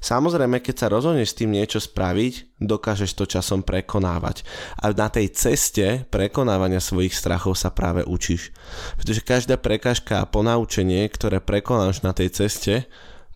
Samozrejme, 0.04 0.60
keď 0.60 0.74
sa 0.76 0.92
rozhodneš 0.92 1.32
s 1.32 1.38
tým 1.40 1.56
niečo 1.56 1.80
spraviť, 1.80 2.60
dokážeš 2.60 3.16
to 3.16 3.24
časom 3.24 3.64
prekonávať. 3.64 4.44
A 4.84 4.92
na 4.92 5.08
tej 5.08 5.32
ceste 5.32 6.04
prekonávania 6.12 6.76
svojich 6.76 7.16
strachov 7.16 7.56
sa 7.56 7.72
práve 7.72 8.04
učíš. 8.04 8.52
Pretože 9.00 9.24
každá 9.24 9.56
prekážka 9.56 10.20
a 10.20 10.28
ponaučenie, 10.28 11.08
ktoré 11.08 11.40
prekonáš 11.40 12.04
na 12.04 12.12
tej 12.12 12.36
ceste, 12.36 12.84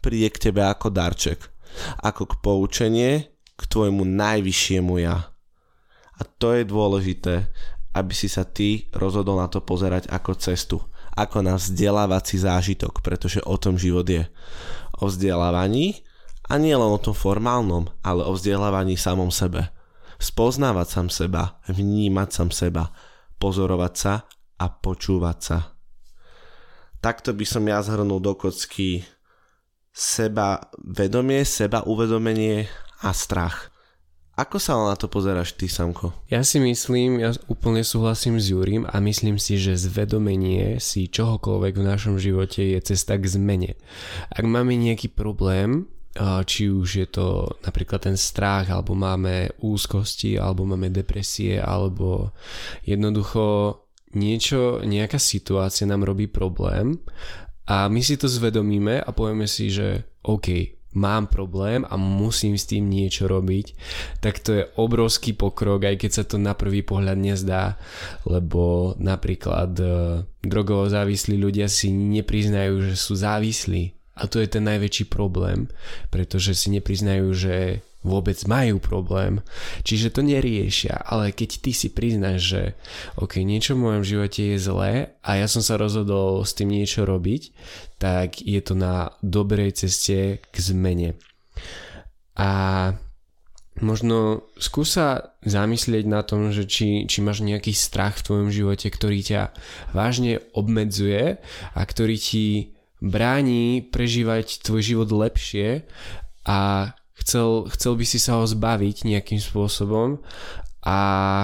príde 0.04 0.28
k 0.28 0.52
tebe 0.52 0.60
ako 0.60 0.92
darček. 0.92 1.40
Ako 2.04 2.28
k 2.28 2.34
poučenie 2.44 3.32
k 3.56 3.62
tvojmu 3.64 4.04
najvyššiemu 4.04 4.94
ja. 5.00 5.24
A 6.20 6.22
to 6.36 6.52
je 6.52 6.68
dôležité, 6.68 7.48
aby 7.96 8.12
si 8.12 8.28
sa 8.28 8.44
ty 8.44 8.92
rozhodol 8.92 9.40
na 9.40 9.48
to 9.48 9.64
pozerať 9.64 10.12
ako 10.12 10.36
cestu, 10.36 10.76
ako 11.16 11.40
na 11.40 11.56
vzdelávací 11.56 12.36
zážitok, 12.36 13.00
pretože 13.00 13.40
o 13.48 13.56
tom 13.56 13.80
život 13.80 14.04
je. 14.04 14.28
O 15.00 15.08
vzdelávaní 15.08 16.04
a 16.48 16.56
nie 16.56 16.72
len 16.72 16.88
o 16.88 16.96
tom 16.96 17.12
formálnom, 17.12 17.92
ale 18.00 18.24
o 18.24 18.32
vzdelávaní 18.32 18.96
samom 18.96 19.28
sebe. 19.28 19.68
Spoznávať 20.18 20.86
sám 20.88 21.08
seba, 21.12 21.62
vnímať 21.68 22.28
sám 22.32 22.50
seba, 22.50 22.90
pozorovať 23.38 23.94
sa 23.94 24.14
a 24.58 24.66
počúvať 24.66 25.38
sa. 25.38 25.58
Takto 26.98 27.30
by 27.30 27.44
som 27.46 27.62
ja 27.62 27.78
zhrnul 27.78 28.18
do 28.18 28.34
kocky 28.34 29.06
seba 29.94 30.66
vedomie, 30.82 31.46
seba 31.46 31.86
uvedomenie 31.86 32.66
a 33.06 33.14
strach. 33.14 33.70
Ako 34.38 34.62
sa 34.62 34.78
na 34.78 34.94
to 34.94 35.10
pozeráš 35.10 35.58
ty, 35.58 35.66
Samko? 35.66 36.14
Ja 36.30 36.46
si 36.46 36.62
myslím, 36.62 37.18
ja 37.18 37.34
úplne 37.50 37.82
súhlasím 37.82 38.38
s 38.38 38.54
Júrim 38.54 38.86
a 38.86 39.02
myslím 39.02 39.34
si, 39.34 39.58
že 39.58 39.74
zvedomenie 39.74 40.78
si 40.78 41.10
čohokoľvek 41.10 41.74
v 41.74 41.86
našom 41.86 42.22
živote 42.22 42.62
je 42.62 42.78
cesta 42.78 43.18
k 43.18 43.26
zmene. 43.26 43.74
Ak 44.30 44.46
máme 44.46 44.78
nejaký 44.78 45.10
problém, 45.10 45.90
či 46.42 46.66
už 46.66 46.88
je 46.98 47.08
to 47.08 47.46
napríklad 47.62 48.02
ten 48.02 48.18
strach, 48.18 48.66
alebo 48.68 48.98
máme 48.98 49.54
úzkosti, 49.62 50.34
alebo 50.34 50.66
máme 50.66 50.90
depresie, 50.90 51.62
alebo 51.62 52.34
jednoducho 52.82 53.78
niečo, 54.18 54.82
nejaká 54.82 55.20
situácia 55.20 55.84
nám 55.84 56.08
robí 56.08 56.26
problém 56.26 56.96
A 57.68 57.92
my 57.92 58.00
si 58.00 58.16
to 58.16 58.24
zvedomíme 58.24 59.04
a 59.04 59.12
povieme 59.12 59.44
si, 59.44 59.68
že 59.68 60.16
OK, 60.24 60.78
mám 60.96 61.28
problém 61.28 61.84
a 61.84 62.00
musím 62.00 62.56
s 62.56 62.64
tým 62.64 62.88
niečo 62.88 63.28
robiť, 63.28 63.76
tak 64.24 64.40
to 64.40 64.50
je 64.56 64.64
obrovský 64.80 65.36
pokrok, 65.36 65.84
aj 65.84 66.00
keď 66.00 66.10
sa 66.10 66.24
to 66.24 66.40
na 66.40 66.56
prvý 66.56 66.80
pohľad 66.80 67.20
nezdá, 67.20 67.76
lebo 68.24 68.96
napríklad 68.96 69.76
e, 69.76 69.84
drogovo 70.40 70.88
závislí 70.88 71.36
ľudia 71.36 71.68
si 71.68 71.92
nepriznajú, 71.92 72.88
že 72.88 72.94
sú 72.96 73.20
závislí. 73.20 73.97
A 74.18 74.26
to 74.26 74.42
je 74.42 74.50
ten 74.50 74.66
najväčší 74.66 75.06
problém, 75.06 75.70
pretože 76.10 76.58
si 76.58 76.74
nepriznajú, 76.74 77.30
že 77.30 77.54
vôbec 78.06 78.38
majú 78.46 78.78
problém, 78.78 79.42
čiže 79.82 80.14
to 80.14 80.22
neriešia, 80.22 81.02
ale 81.02 81.34
keď 81.34 81.50
ty 81.58 81.74
si 81.74 81.90
priznáš, 81.90 82.40
že 82.54 82.62
ok, 83.18 83.42
niečo 83.42 83.74
v 83.74 83.82
mojom 83.90 84.04
živote 84.06 84.54
je 84.54 84.58
zlé 84.58 84.92
a 85.18 85.30
ja 85.34 85.50
som 85.50 85.60
sa 85.66 85.74
rozhodol 85.74 86.46
s 86.46 86.54
tým 86.54 86.70
niečo 86.70 87.02
robiť, 87.02 87.50
tak 87.98 88.38
je 88.38 88.60
to 88.62 88.78
na 88.78 89.10
dobrej 89.18 89.82
ceste 89.82 90.38
k 90.38 90.56
zmene. 90.56 91.18
A 92.38 92.50
možno 93.82 94.46
skúsa 94.62 95.34
zamyslieť 95.42 96.06
na 96.06 96.22
tom, 96.22 96.54
že 96.54 96.70
či, 96.70 97.06
či 97.10 97.18
máš 97.18 97.42
nejaký 97.42 97.74
strach 97.74 98.18
v 98.22 98.26
tvojom 98.30 98.48
živote, 98.54 98.86
ktorý 98.90 99.26
ťa 99.26 99.42
vážne 99.90 100.38
obmedzuje 100.54 101.42
a 101.74 101.80
ktorý 101.82 102.14
ti 102.14 102.77
bráni 102.98 103.86
prežívať 103.88 104.62
tvoj 104.62 104.82
život 104.82 105.10
lepšie 105.10 105.86
a 106.46 106.92
chcel, 107.18 107.70
chcel 107.70 107.92
by 107.94 108.04
si 108.06 108.18
sa 108.18 108.42
ho 108.42 108.44
zbaviť 108.46 109.06
nejakým 109.06 109.38
spôsobom 109.38 110.22
a 110.82 110.98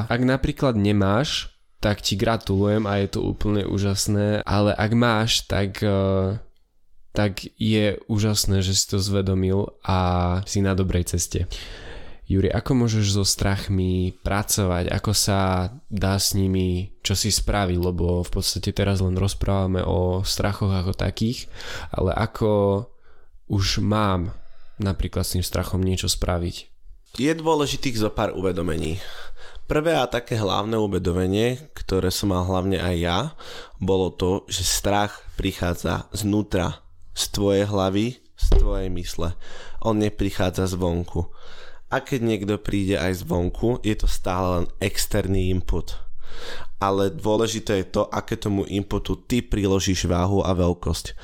ak 0.08 0.20
napríklad 0.23 0.78
nemáš, 0.78 1.54
tak 1.84 2.00
ti 2.00 2.16
gratulujem 2.16 2.88
a 2.88 2.96
je 3.04 3.08
to 3.12 3.20
úplne 3.20 3.68
úžasné, 3.68 4.40
ale 4.49 4.73
ak 4.73 4.92
máš, 4.96 5.44
tak, 5.44 5.84
eh, 5.84 6.40
tak 7.12 7.44
je 7.61 8.00
úžasné, 8.08 8.64
že 8.64 8.73
si 8.73 8.84
to 8.88 8.96
zvedomil 8.96 9.76
a 9.84 10.40
si 10.49 10.64
na 10.64 10.73
dobrej 10.73 11.12
ceste. 11.12 11.44
Juri, 12.25 12.49
ako 12.49 12.85
môžeš 12.85 13.21
so 13.21 13.25
strachmi 13.25 14.16
pracovať? 14.25 14.88
Ako 14.88 15.12
sa 15.12 15.69
dá 15.93 16.16
s 16.16 16.33
nimi 16.33 16.97
čo 17.04 17.12
si 17.12 17.28
spraviť? 17.28 17.76
Lebo 17.76 18.25
v 18.25 18.31
podstate 18.33 18.73
teraz 18.73 19.04
len 19.04 19.21
rozprávame 19.21 19.85
o 19.85 20.25
strachoch 20.25 20.73
ako 20.73 20.97
takých, 20.97 21.52
ale 21.93 22.16
ako 22.16 22.85
už 23.52 23.85
mám 23.85 24.33
napríklad 24.81 25.28
s 25.28 25.37
tým 25.37 25.45
strachom 25.45 25.85
niečo 25.85 26.09
spraviť? 26.09 26.73
Je 27.21 27.31
dôležitých 27.31 28.00
zo 28.00 28.11
pár 28.11 28.33
uvedomení. 28.33 28.99
Prvé 29.64 29.97
a 29.97 30.04
také 30.09 30.37
hlavné 30.37 30.76
uvedomenie, 30.76 31.73
ktoré 31.73 32.12
som 32.12 32.33
mal 32.33 32.45
hlavne 32.45 32.81
aj 32.81 32.97
ja, 33.00 33.19
bolo 33.81 34.12
to, 34.12 34.45
že 34.49 34.64
strach 34.64 35.25
prichádza 35.37 36.09
znútra, 36.12 36.85
z 37.14 37.25
tvojej 37.31 37.64
hlavy, 37.71 38.19
z 38.35 38.47
tvojej 38.59 38.90
mysle. 38.90 39.38
On 39.81 39.95
neprichádza 39.95 40.66
zvonku. 40.66 41.31
A 41.94 42.02
keď 42.02 42.20
niekto 42.26 42.58
príde 42.58 42.98
aj 42.98 43.22
zvonku, 43.22 43.78
je 43.86 43.94
to 43.94 44.10
stále 44.10 44.46
len 44.58 44.66
externý 44.82 45.54
input. 45.54 45.94
Ale 46.82 47.14
dôležité 47.14 47.86
je 47.86 47.94
to, 47.94 48.02
aké 48.10 48.34
tomu 48.34 48.66
inputu 48.66 49.14
ty 49.30 49.46
priložíš 49.46 50.10
váhu 50.10 50.42
a 50.42 50.50
veľkosť 50.50 51.14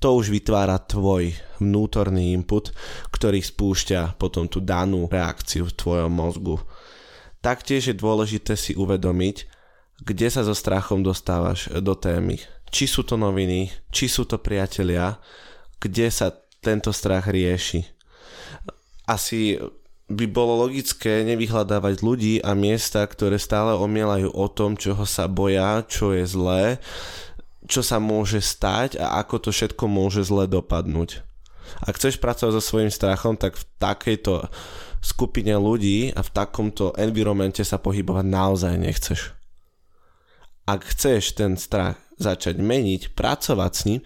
to 0.00 0.16
už 0.16 0.32
vytvára 0.32 0.80
tvoj 0.80 1.36
vnútorný 1.60 2.32
input, 2.32 2.72
ktorý 3.12 3.44
spúšťa 3.44 4.16
potom 4.16 4.48
tú 4.48 4.64
danú 4.64 5.04
reakciu 5.04 5.68
v 5.68 5.76
tvojom 5.76 6.08
mozgu. 6.08 6.56
Taktiež 7.44 7.92
je 7.92 7.94
dôležité 7.94 8.56
si 8.56 8.72
uvedomiť, 8.72 9.44
kde 10.00 10.28
sa 10.32 10.40
so 10.40 10.56
strachom 10.56 11.04
dostávaš 11.04 11.68
do 11.84 11.92
témy. 11.92 12.40
Či 12.72 12.88
sú 12.88 13.04
to 13.04 13.20
noviny, 13.20 13.68
či 13.92 14.08
sú 14.08 14.24
to 14.24 14.40
priatelia, 14.40 15.20
kde 15.76 16.08
sa 16.08 16.32
tento 16.64 16.96
strach 16.96 17.28
rieši. 17.28 17.84
Asi 19.04 19.60
by 20.10 20.26
bolo 20.26 20.66
logické 20.66 21.22
nevyhľadávať 21.22 22.02
ľudí 22.02 22.34
a 22.42 22.58
miesta, 22.58 23.06
ktoré 23.06 23.38
stále 23.38 23.78
omielajú 23.78 24.34
o 24.34 24.46
tom, 24.50 24.74
čoho 24.74 25.06
sa 25.06 25.30
boja, 25.30 25.86
čo 25.86 26.10
je 26.10 26.26
zlé, 26.26 26.82
čo 27.70 27.86
sa 27.86 28.02
môže 28.02 28.42
stať 28.42 28.98
a 28.98 29.22
ako 29.22 29.46
to 29.46 29.50
všetko 29.54 29.86
môže 29.86 30.26
zle 30.26 30.50
dopadnúť. 30.50 31.22
Ak 31.86 31.94
chceš 31.94 32.18
pracovať 32.18 32.58
so 32.58 32.62
svojím 32.62 32.90
strachom, 32.90 33.38
tak 33.38 33.54
v 33.54 33.62
takejto 33.78 34.50
skupine 34.98 35.54
ľudí 35.54 36.10
a 36.10 36.20
v 36.26 36.30
takomto 36.34 36.90
environmente 36.98 37.62
sa 37.62 37.78
pohybovať 37.78 38.26
naozaj 38.26 38.74
nechceš. 38.74 39.20
Ak 40.66 40.82
chceš 40.90 41.38
ten 41.38 41.54
strach 41.54 42.02
začať 42.18 42.58
meniť, 42.58 43.14
pracovať 43.14 43.72
s 43.72 43.82
ním, 43.86 44.00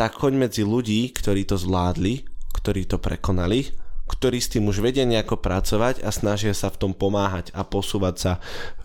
tak 0.00 0.16
choď 0.16 0.32
medzi 0.48 0.62
ľudí, 0.64 1.12
ktorí 1.12 1.44
to 1.44 1.60
zvládli, 1.60 2.24
ktorí 2.56 2.88
to 2.88 2.96
prekonali, 2.96 3.81
ktorí 4.12 4.38
s 4.44 4.52
tým 4.52 4.68
už 4.68 4.84
vedia 4.84 5.08
nejako 5.08 5.40
pracovať 5.40 6.04
a 6.04 6.12
snažia 6.12 6.52
sa 6.52 6.68
v 6.68 6.76
tom 6.84 6.92
pomáhať 6.92 7.48
a 7.56 7.64
posúvať 7.64 8.16
sa 8.20 8.32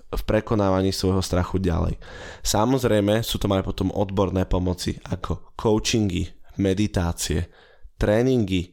v 0.08 0.22
prekonávaní 0.24 0.96
svojho 0.96 1.20
strachu 1.20 1.60
ďalej. 1.60 2.00
Samozrejme 2.40 3.20
sú 3.28 3.36
to 3.36 3.52
aj 3.52 3.68
potom 3.68 3.92
odborné 3.92 4.48
pomoci 4.48 4.96
ako 5.04 5.52
coachingy, 5.60 6.32
meditácie, 6.64 7.52
tréningy, 8.00 8.72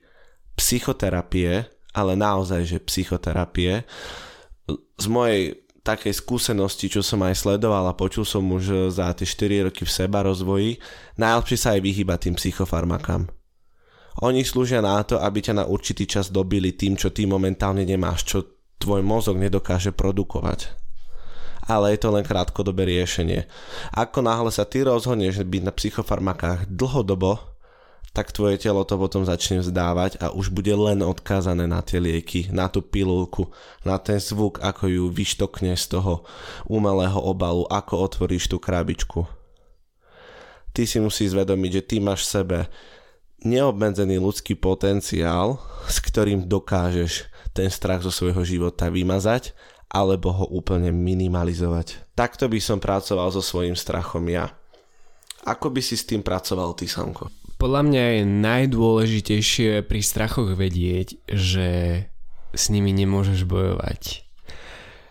psychoterapie, 0.55 1.67
ale 1.90 2.12
naozaj, 2.14 2.62
že 2.62 2.79
psychoterapie. 2.87 3.83
Z 4.95 5.07
mojej 5.11 5.59
takej 5.85 6.17
skúsenosti, 6.17 6.88
čo 6.88 7.05
som 7.05 7.21
aj 7.27 7.37
sledoval 7.37 7.85
a 7.90 7.99
počul 7.99 8.25
som 8.25 8.47
už 8.49 8.95
za 8.95 9.12
tie 9.12 9.29
4 9.29 9.69
roky 9.69 9.85
v 9.85 9.93
seba 9.93 10.25
rozvoji, 10.25 10.81
najlepšie 11.21 11.59
sa 11.61 11.69
aj 11.77 11.81
vyhýba 11.85 12.17
tým 12.17 12.38
psychofarmakám. 12.38 13.29
Oni 14.22 14.46
slúžia 14.46 14.79
na 14.79 15.03
to, 15.03 15.18
aby 15.18 15.42
ťa 15.42 15.55
na 15.59 15.64
určitý 15.66 16.07
čas 16.07 16.31
dobili 16.31 16.77
tým, 16.77 16.94
čo 16.94 17.11
ty 17.11 17.27
momentálne 17.27 17.83
nemáš, 17.83 18.22
čo 18.29 18.38
tvoj 18.79 19.03
mozog 19.03 19.40
nedokáže 19.40 19.90
produkovať 19.90 20.85
ale 21.64 21.96
je 21.96 21.98
to 22.05 22.12
len 22.12 22.24
krátkodobé 22.24 22.85
riešenie. 22.85 23.48
Ako 23.96 24.20
náhle 24.20 24.53
sa 24.53 24.68
ty 24.68 24.85
rozhodneš 24.85 25.40
byť 25.40 25.62
na 25.64 25.72
psychofarmakách 25.72 26.68
dlhodobo, 26.68 27.40
tak 28.14 28.31
tvoje 28.31 28.62
telo 28.62 28.87
to 28.87 28.94
potom 28.94 29.27
začne 29.27 29.59
vzdávať 29.59 30.22
a 30.22 30.31
už 30.31 30.55
bude 30.55 30.70
len 30.70 31.03
odkázané 31.03 31.66
na 31.66 31.83
tie 31.83 31.98
lieky, 31.98 32.46
na 32.55 32.70
tú 32.70 32.79
pilulku, 32.79 33.50
na 33.83 33.98
ten 33.98 34.22
zvuk, 34.22 34.62
ako 34.62 34.87
ju 34.87 35.05
vyštokne 35.11 35.74
z 35.74 35.98
toho 35.98 36.22
umelého 36.70 37.18
obalu, 37.18 37.66
ako 37.66 38.07
otvoríš 38.07 38.46
tú 38.46 38.62
krabičku. 38.62 39.27
Ty 40.70 40.87
si 40.87 41.03
musíš 41.03 41.35
zvedomiť, 41.35 41.70
že 41.74 41.87
ty 41.87 41.96
máš 41.98 42.27
v 42.27 42.33
sebe 42.38 42.59
neobmedzený 43.44 44.18
ľudský 44.18 44.57
potenciál, 44.57 45.61
s 45.87 46.00
ktorým 46.00 46.48
dokážeš 46.48 47.28
ten 47.54 47.70
strach 47.70 48.02
zo 48.02 48.11
svojho 48.11 48.42
života 48.42 48.90
vymazať 48.90 49.54
alebo 49.94 50.35
ho 50.35 50.46
úplne 50.50 50.90
minimalizovať. 50.90 52.18
Takto 52.18 52.50
by 52.50 52.59
som 52.59 52.83
pracoval 52.83 53.30
so 53.30 53.38
svojím 53.38 53.78
strachom 53.78 54.26
ja. 54.26 54.50
Ako 55.46 55.70
by 55.70 55.78
si 55.78 55.94
s 55.94 56.09
tým 56.09 56.24
pracoval 56.24 56.74
ty, 56.74 56.90
Samko? 56.90 57.30
Podľa 57.61 57.83
mňa 57.87 58.04
je 58.18 58.22
najdôležitejšie 58.26 59.70
pri 59.87 60.00
strachoch 60.02 60.50
vedieť, 60.59 61.22
že 61.30 61.68
s 62.50 62.64
nimi 62.74 62.90
nemôžeš 62.90 63.46
bojovať. 63.46 64.24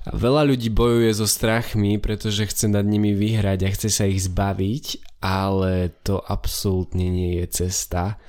Veľa 0.04 0.44
ľudí 0.44 0.68
bojuje 0.68 1.16
so 1.16 1.24
strachmi, 1.24 1.96
pretože 1.96 2.44
chce 2.52 2.68
nad 2.68 2.84
nimi 2.84 3.16
vyhrať 3.16 3.60
a 3.64 3.70
chce 3.72 3.88
sa 3.88 4.04
ich 4.04 4.28
zbaviť, 4.28 5.00
ale 5.24 5.96
to 6.04 6.20
absolútne 6.20 7.08
nie 7.08 7.40
je 7.40 7.64
cesta. 7.64 8.20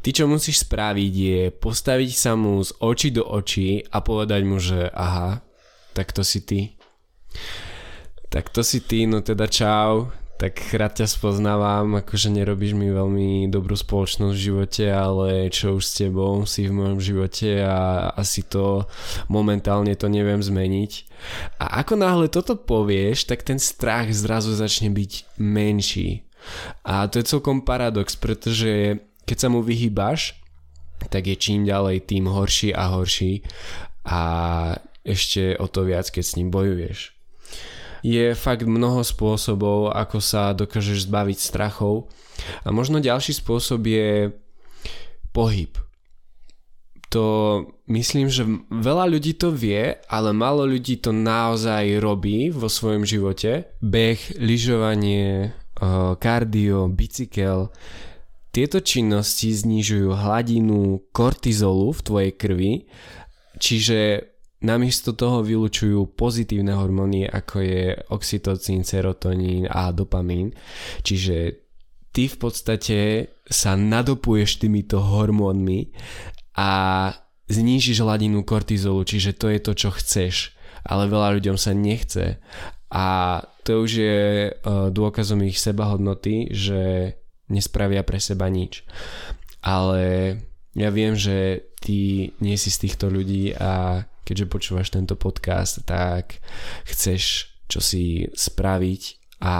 Ty 0.00 0.08
čo 0.16 0.24
musíš 0.24 0.64
spraviť 0.64 1.12
je 1.12 1.40
postaviť 1.52 2.10
sa 2.16 2.32
mu 2.32 2.64
z 2.64 2.72
očí 2.80 3.12
do 3.12 3.20
očí 3.28 3.84
a 3.92 4.00
povedať 4.00 4.42
mu, 4.48 4.56
že 4.56 4.88
aha, 4.88 5.44
tak 5.92 6.16
to 6.16 6.24
si 6.24 6.40
ty. 6.40 6.60
Tak 8.32 8.48
to 8.48 8.64
si 8.64 8.80
ty, 8.80 9.04
no 9.04 9.20
teda 9.20 9.44
čau, 9.44 10.08
tak 10.38 10.54
rád 10.70 11.02
ťa 11.02 11.10
spoznávam, 11.10 11.98
akože 11.98 12.30
nerobíš 12.30 12.78
mi 12.78 12.94
veľmi 12.94 13.50
dobrú 13.50 13.74
spoločnosť 13.74 14.30
v 14.30 14.44
živote, 14.46 14.86
ale 14.86 15.50
čo 15.50 15.74
už 15.74 15.82
s 15.82 15.98
tebou 15.98 16.46
si 16.46 16.70
v 16.70 16.78
mojom 16.78 17.02
živote 17.02 17.58
a 17.66 18.06
asi 18.14 18.46
to 18.46 18.86
momentálne 19.26 19.90
to 19.98 20.06
neviem 20.06 20.38
zmeniť. 20.38 20.92
A 21.58 21.82
ako 21.82 21.98
náhle 21.98 22.30
toto 22.30 22.54
povieš, 22.54 23.26
tak 23.26 23.42
ten 23.42 23.58
strach 23.58 24.14
zrazu 24.14 24.54
začne 24.54 24.94
byť 24.94 25.42
menší. 25.42 26.22
A 26.86 27.10
to 27.10 27.18
je 27.18 27.26
celkom 27.26 27.66
paradox, 27.66 28.14
pretože 28.14 29.02
keď 29.26 29.36
sa 29.42 29.48
mu 29.50 29.58
vyhýbaš, 29.66 30.38
tak 31.10 31.26
je 31.26 31.34
čím 31.34 31.66
ďalej 31.66 32.06
tým 32.06 32.30
horší 32.30 32.70
a 32.78 32.94
horší 32.94 33.42
a 34.06 34.20
ešte 35.02 35.58
o 35.58 35.66
to 35.66 35.82
viac, 35.82 36.06
keď 36.06 36.24
s 36.24 36.36
ním 36.38 36.54
bojuješ. 36.54 37.17
Je 38.02 38.34
fakt 38.34 38.62
mnoho 38.64 39.02
spôsobov, 39.02 39.90
ako 39.94 40.18
sa 40.22 40.54
dokážeš 40.54 41.10
zbaviť 41.10 41.38
strachov 41.38 42.10
a 42.62 42.70
možno 42.70 43.02
ďalší 43.02 43.34
spôsob 43.34 43.86
je 43.88 44.30
pohyb. 45.34 45.74
To 47.08 47.24
myslím, 47.88 48.28
že 48.28 48.44
veľa 48.68 49.08
ľudí 49.08 49.32
to 49.34 49.48
vie, 49.48 49.96
ale 50.12 50.36
málo 50.36 50.68
ľudí 50.68 51.00
to 51.00 51.08
naozaj 51.10 51.98
robí 52.04 52.52
vo 52.52 52.68
svojom 52.68 53.08
živote. 53.08 53.72
Beh, 53.80 54.20
lyžovanie, 54.36 55.56
kardio, 56.20 56.92
bicykel, 56.92 57.72
Tieto 58.48 58.80
činnosti 58.80 59.52
znižujú 59.52 60.08
hladinu 60.08 61.04
kortizolu 61.12 61.92
v 61.92 62.00
tvojej 62.00 62.32
krvi, 62.32 62.72
čiže 63.60 64.24
namiesto 64.58 65.14
toho 65.14 65.46
vylučujú 65.46 66.18
pozitívne 66.18 66.74
hormóny, 66.74 67.26
ako 67.26 67.56
je 67.62 67.84
oxytocín, 68.10 68.82
serotonín 68.82 69.70
a 69.70 69.94
dopamín. 69.94 70.50
Čiže 71.06 71.62
ty 72.10 72.26
v 72.26 72.36
podstate 72.36 72.98
sa 73.46 73.78
nadopuješ 73.78 74.58
týmito 74.58 74.98
hormónmi 74.98 75.94
a 76.58 76.70
znížiš 77.48 78.02
hladinu 78.02 78.42
kortizolu, 78.42 79.06
čiže 79.06 79.38
to 79.38 79.46
je 79.48 79.58
to, 79.62 79.72
čo 79.78 79.90
chceš. 79.94 80.52
Ale 80.82 81.10
veľa 81.10 81.38
ľuďom 81.38 81.56
sa 81.60 81.76
nechce. 81.76 82.42
A 82.88 83.06
to 83.62 83.84
už 83.84 83.90
je 84.00 84.20
e, 84.48 84.50
dôkazom 84.88 85.44
ich 85.44 85.60
sebahodnoty, 85.60 86.48
že 86.56 87.12
nespravia 87.52 88.00
pre 88.02 88.16
seba 88.16 88.48
nič. 88.48 88.84
Ale 89.60 90.34
ja 90.72 90.88
viem, 90.88 91.12
že 91.12 91.68
ty 91.80 92.30
nie 92.40 92.56
si 92.56 92.72
z 92.72 92.88
týchto 92.88 93.12
ľudí 93.12 93.52
a 93.56 94.04
keďže 94.28 94.52
počúvaš 94.52 94.92
tento 94.92 95.16
podcast, 95.16 95.80
tak 95.88 96.44
chceš 96.84 97.56
čo 97.68 97.80
si 97.80 98.28
spraviť 98.28 99.02
a 99.44 99.56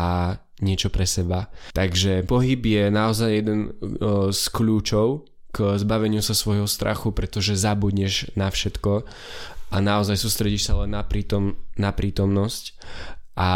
niečo 0.61 0.90
pre 0.90 1.07
seba. 1.09 1.48
Takže 1.72 2.26
pohyb 2.28 2.61
je 2.61 2.85
naozaj 2.90 3.31
jeden 3.31 3.61
uh, 3.70 4.28
z 4.28 4.42
kľúčov 4.52 5.28
k 5.48 5.81
zbaveniu 5.81 6.20
sa 6.20 6.37
svojho 6.37 6.68
strachu, 6.68 7.14
pretože 7.16 7.57
zabudneš 7.57 8.28
na 8.37 8.52
všetko 8.52 9.09
a 9.72 9.76
naozaj 9.81 10.16
sústredíš 10.20 10.68
sa 10.68 10.85
len 10.85 10.92
na, 10.92 11.04
prítom, 11.04 11.57
na 11.76 11.92
prítomnosť 11.92 12.76
a 13.37 13.50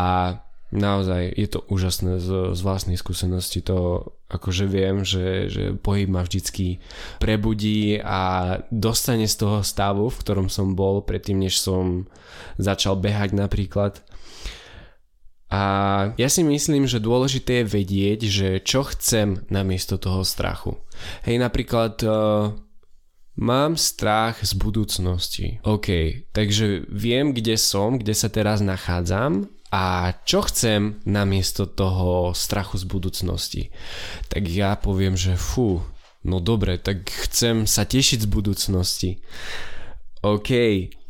naozaj 0.73 1.37
je 1.37 1.49
to 1.53 1.61
úžasné 1.69 2.19
z, 2.19 2.57
z 2.57 2.61
vlastnej 2.65 2.97
skúsenosti 2.97 3.61
to 3.61 4.11
akože 4.33 4.65
viem, 4.65 5.05
že, 5.05 5.53
že 5.53 5.65
pohyb 5.77 6.09
ma 6.09 6.25
vždycky 6.25 6.81
prebudí 7.21 8.01
a 8.01 8.57
dostane 8.73 9.29
z 9.29 9.37
toho 9.37 9.61
stavu, 9.61 10.09
v 10.09 10.21
ktorom 10.25 10.49
som 10.49 10.73
bol 10.73 11.05
predtým, 11.05 11.45
než 11.45 11.61
som 11.61 12.09
začal 12.57 12.97
behať 12.97 13.37
napríklad 13.37 14.01
a 15.53 15.63
ja 16.17 16.33
si 16.33 16.41
myslím, 16.41 16.89
že 16.89 16.97
dôležité 16.97 17.61
je 17.61 17.73
vedieť, 17.77 18.21
že 18.25 18.49
čo 18.65 18.89
chcem 18.89 19.45
namiesto 19.53 20.01
toho 20.01 20.25
strachu. 20.25 20.81
Hej, 21.29 21.45
napríklad 21.45 22.01
uh, 22.09 22.57
mám 23.37 23.77
strach 23.77 24.41
z 24.41 24.57
budúcnosti. 24.57 25.61
OK, 25.69 26.25
takže 26.33 26.89
viem, 26.89 27.37
kde 27.37 27.61
som, 27.61 28.01
kde 28.01 28.17
sa 28.17 28.33
teraz 28.33 28.65
nachádzam 28.65 29.53
a 29.73 30.13
čo 30.29 30.45
chcem 30.45 31.01
namiesto 31.09 31.65
toho 31.65 32.37
strachu 32.37 32.77
z 32.77 32.85
budúcnosti. 32.85 33.63
Tak 34.29 34.45
ja 34.45 34.77
poviem, 34.77 35.17
že 35.17 35.41
fú, 35.41 35.81
no 36.29 36.45
dobre, 36.45 36.77
tak 36.77 37.09
chcem 37.09 37.65
sa 37.65 37.89
tešiť 37.89 38.23
z 38.23 38.29
budúcnosti. 38.29 39.11
OK, 40.23 40.51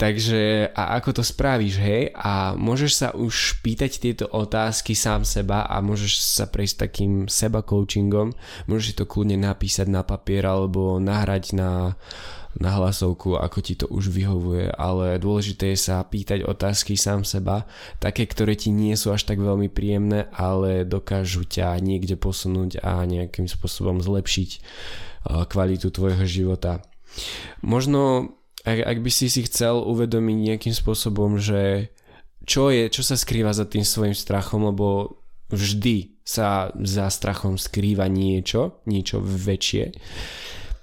takže 0.01 0.73
a 0.73 0.97
ako 0.97 1.21
to 1.21 1.23
spravíš, 1.27 1.77
hej? 1.85 2.17
A 2.17 2.57
môžeš 2.57 2.93
sa 2.97 3.09
už 3.13 3.61
pýtať 3.61 4.01
tieto 4.01 4.25
otázky 4.25 4.97
sám 4.97 5.29
seba 5.29 5.69
a 5.69 5.85
môžeš 5.85 6.17
sa 6.17 6.49
prejsť 6.49 6.89
takým 6.89 7.13
seba 7.29 7.61
coachingom. 7.61 8.33
Môžeš 8.65 8.87
si 8.89 8.95
to 8.97 9.05
kľudne 9.05 9.37
napísať 9.37 9.93
na 9.93 10.01
papier 10.01 10.49
alebo 10.49 10.97
nahrať 10.97 11.53
na, 11.53 11.93
na 12.61 12.77
hlasovku, 12.77 13.41
ako 13.41 13.59
ti 13.65 13.75
to 13.79 13.89
už 13.89 14.13
vyhovuje, 14.13 14.69
ale 14.77 15.17
dôležité 15.17 15.73
je 15.73 15.89
sa 15.89 16.05
pýtať 16.05 16.45
otázky 16.45 17.01
sám 17.01 17.25
seba, 17.25 17.65
také, 17.97 18.29
ktoré 18.29 18.53
ti 18.57 18.69
nie 18.69 18.93
sú 18.93 19.09
až 19.13 19.25
tak 19.25 19.41
veľmi 19.41 19.73
príjemné, 19.73 20.29
ale 20.37 20.85
dokážu 20.85 21.49
ťa 21.49 21.81
niekde 21.81 22.21
posunúť 22.21 22.85
a 22.85 23.03
nejakým 23.09 23.49
spôsobom 23.49 24.05
zlepšiť 24.05 24.51
kvalitu 25.23 25.89
tvojho 25.89 26.25
života. 26.29 26.85
Možno 27.65 28.35
ak, 28.63 28.79
ak 28.79 28.99
by 29.03 29.11
si 29.11 29.27
si 29.27 29.43
chcel 29.47 29.83
uvedomiť 29.83 30.37
nejakým 30.39 30.75
spôsobom, 30.75 31.39
že 31.39 31.91
čo 32.47 32.71
je, 32.71 32.91
čo 32.91 33.03
sa 33.03 33.15
skrýva 33.19 33.55
za 33.55 33.67
tým 33.67 33.87
svojim 33.87 34.15
strachom, 34.15 34.71
lebo 34.71 35.19
vždy 35.51 36.23
sa 36.23 36.71
za 36.79 37.11
strachom 37.11 37.59
skrýva 37.59 38.07
niečo, 38.07 38.83
niečo 38.87 39.19
väčšie, 39.23 39.95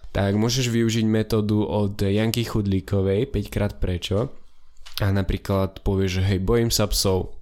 tak 0.10 0.34
môžeš 0.36 0.74
využiť 0.74 1.06
metódu 1.06 1.62
od 1.62 2.02
Janky 2.02 2.46
Chudlíkovej 2.46 3.30
5 3.30 3.54
krát 3.54 3.74
prečo 3.78 4.34
a 5.00 5.08
napríklad 5.14 5.80
povieš, 5.86 6.20
že 6.20 6.24
hej, 6.34 6.40
bojím 6.44 6.74
sa 6.74 6.90
psov. 6.90 7.40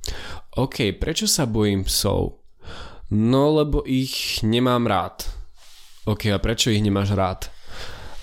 OK, 0.53 0.93
prečo 0.99 1.25
sa 1.25 1.49
bojím 1.49 1.88
psov? 1.88 2.38
No, 3.10 3.56
lebo 3.56 3.88
ich 3.88 4.43
nemám 4.43 4.86
rád. 4.86 5.25
OK, 6.06 6.27
a 6.32 6.39
prečo 6.43 6.69
ich 6.69 6.84
nemáš 6.84 7.15
rád? 7.15 7.47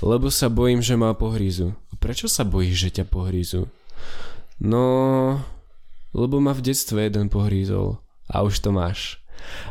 Lebo 0.04 0.28
sa 0.28 0.52
bojím, 0.52 0.84
že 0.84 0.94
ma 0.94 1.16
pohrízu. 1.16 1.72
Prečo 1.96 2.28
sa 2.28 2.44
bojíš, 2.44 2.76
že 2.76 2.90
ťa 3.00 3.04
pohrízu? 3.08 3.64
No, 4.60 4.84
lebo 6.12 6.36
ma 6.38 6.52
v 6.52 6.64
detstve 6.68 7.08
jeden 7.08 7.32
pohrízol. 7.32 7.98
A 8.28 8.44
už 8.44 8.60
to 8.60 8.70
máš. 8.70 9.24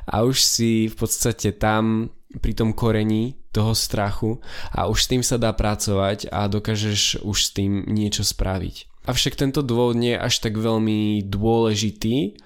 A 0.10 0.26
už 0.26 0.42
si 0.42 0.90
v 0.90 0.96
podstate 0.98 1.54
tam 1.56 2.10
pri 2.42 2.54
tom 2.58 2.74
korení 2.74 3.43
toho 3.54 3.78
strachu 3.78 4.42
a 4.74 4.90
už 4.90 5.06
s 5.06 5.10
tým 5.14 5.22
sa 5.22 5.38
dá 5.38 5.54
pracovať 5.54 6.34
a 6.34 6.50
dokážeš 6.50 7.22
už 7.22 7.38
s 7.38 7.50
tým 7.54 7.86
niečo 7.86 8.26
spraviť. 8.26 9.06
Avšak 9.06 9.38
tento 9.38 9.62
dôvod 9.62 10.00
nie 10.00 10.16
je 10.16 10.24
až 10.26 10.42
tak 10.42 10.58
veľmi 10.58 11.22
dôležitý, 11.28 12.40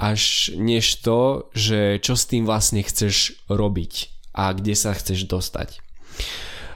až 0.00 0.50
než 0.58 1.00
to, 1.06 1.48
že 1.54 2.02
čo 2.02 2.18
s 2.18 2.26
tým 2.26 2.48
vlastne 2.48 2.82
chceš 2.82 3.38
robiť 3.46 4.10
a 4.34 4.50
kde 4.50 4.74
sa 4.74 4.90
chceš 4.90 5.30
dostať. 5.30 5.78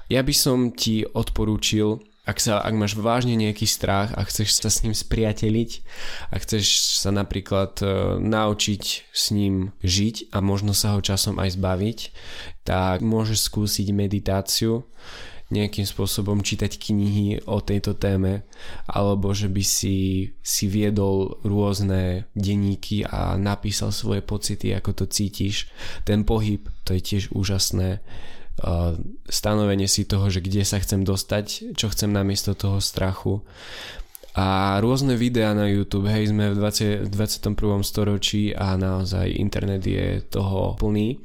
Ja 0.08 0.22
by 0.22 0.34
som 0.36 0.72
ti 0.72 1.04
odporúčil, 1.04 2.00
ak, 2.28 2.38
sa, 2.44 2.60
ak 2.60 2.74
máš 2.76 2.92
vážne 2.92 3.32
nejaký 3.40 3.64
strach 3.64 4.12
a 4.12 4.20
chceš 4.28 4.60
sa 4.60 4.68
s 4.68 4.84
ním 4.84 4.92
spriateliť 4.92 5.70
a 6.28 6.36
chceš 6.36 7.00
sa 7.00 7.08
napríklad 7.08 7.80
e, 7.80 8.20
naučiť 8.20 8.84
s 9.08 9.24
ním 9.32 9.72
žiť 9.80 10.36
a 10.36 10.44
možno 10.44 10.76
sa 10.76 10.92
ho 10.92 11.00
časom 11.00 11.40
aj 11.40 11.56
zbaviť, 11.56 11.98
tak 12.68 13.00
môžeš 13.00 13.48
skúsiť 13.48 13.88
meditáciu, 13.96 14.84
nejakým 15.48 15.88
spôsobom 15.88 16.44
čítať 16.44 16.76
knihy 16.76 17.48
o 17.48 17.64
tejto 17.64 17.96
téme 17.96 18.44
alebo 18.84 19.32
že 19.32 19.48
by 19.48 19.64
si, 19.64 19.96
si 20.44 20.64
viedol 20.68 21.40
rôzne 21.40 22.28
denníky 22.36 23.08
a 23.08 23.40
napísal 23.40 23.88
svoje 23.88 24.20
pocity, 24.20 24.76
ako 24.76 24.92
to 24.92 25.04
cítiš. 25.08 25.72
Ten 26.04 26.28
pohyb, 26.28 26.68
to 26.84 26.92
je 26.92 27.00
tiež 27.00 27.32
úžasné 27.32 28.04
stanovenie 29.28 29.86
si 29.86 30.04
toho, 30.04 30.26
že 30.28 30.42
kde 30.42 30.66
sa 30.66 30.82
chcem 30.82 31.06
dostať, 31.06 31.74
čo 31.78 31.86
chcem 31.90 32.10
namiesto 32.10 32.54
toho 32.58 32.82
strachu. 32.82 33.42
A 34.38 34.78
rôzne 34.78 35.18
videá 35.18 35.50
na 35.50 35.66
YouTube, 35.66 36.06
hej, 36.06 36.30
sme 36.30 36.54
v 36.54 36.62
20, 36.62 37.10
21. 37.10 37.58
storočí 37.82 38.54
a 38.54 38.78
naozaj 38.78 39.34
internet 39.34 39.82
je 39.82 40.22
toho 40.22 40.78
plný. 40.78 41.18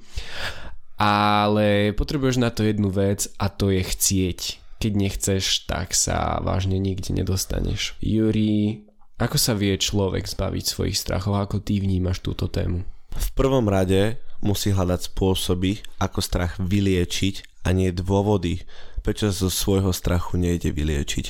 Ale 0.97 1.93
potrebuješ 1.93 2.41
na 2.41 2.49
to 2.49 2.65
jednu 2.65 2.89
vec 2.89 3.29
a 3.37 3.53
to 3.53 3.69
je 3.69 3.85
chcieť. 3.85 4.39
Keď 4.81 4.91
nechceš, 4.97 5.43
tak 5.69 5.93
sa 5.93 6.41
vážne 6.41 6.81
nikde 6.81 7.13
nedostaneš. 7.13 7.93
Juri, 8.01 8.81
ako 9.21 9.37
sa 9.37 9.53
vie 9.53 9.77
človek 9.77 10.25
zbaviť 10.25 10.63
svojich 10.65 10.97
strachov? 10.97 11.37
Ako 11.37 11.61
ty 11.61 11.77
vnímaš 11.77 12.25
túto 12.25 12.49
tému? 12.49 12.81
V 13.13 13.29
prvom 13.37 13.69
rade 13.69 14.17
musí 14.43 14.75
hľadať 14.75 15.15
spôsoby, 15.15 15.79
ako 16.03 16.19
strach 16.19 16.59
vyliečiť 16.59 17.63
a 17.63 17.71
nie 17.71 17.95
dôvody, 17.95 18.67
prečo 18.99 19.31
zo 19.31 19.47
svojho 19.47 19.95
strachu 19.95 20.35
nejde 20.35 20.75
vyliečiť. 20.75 21.25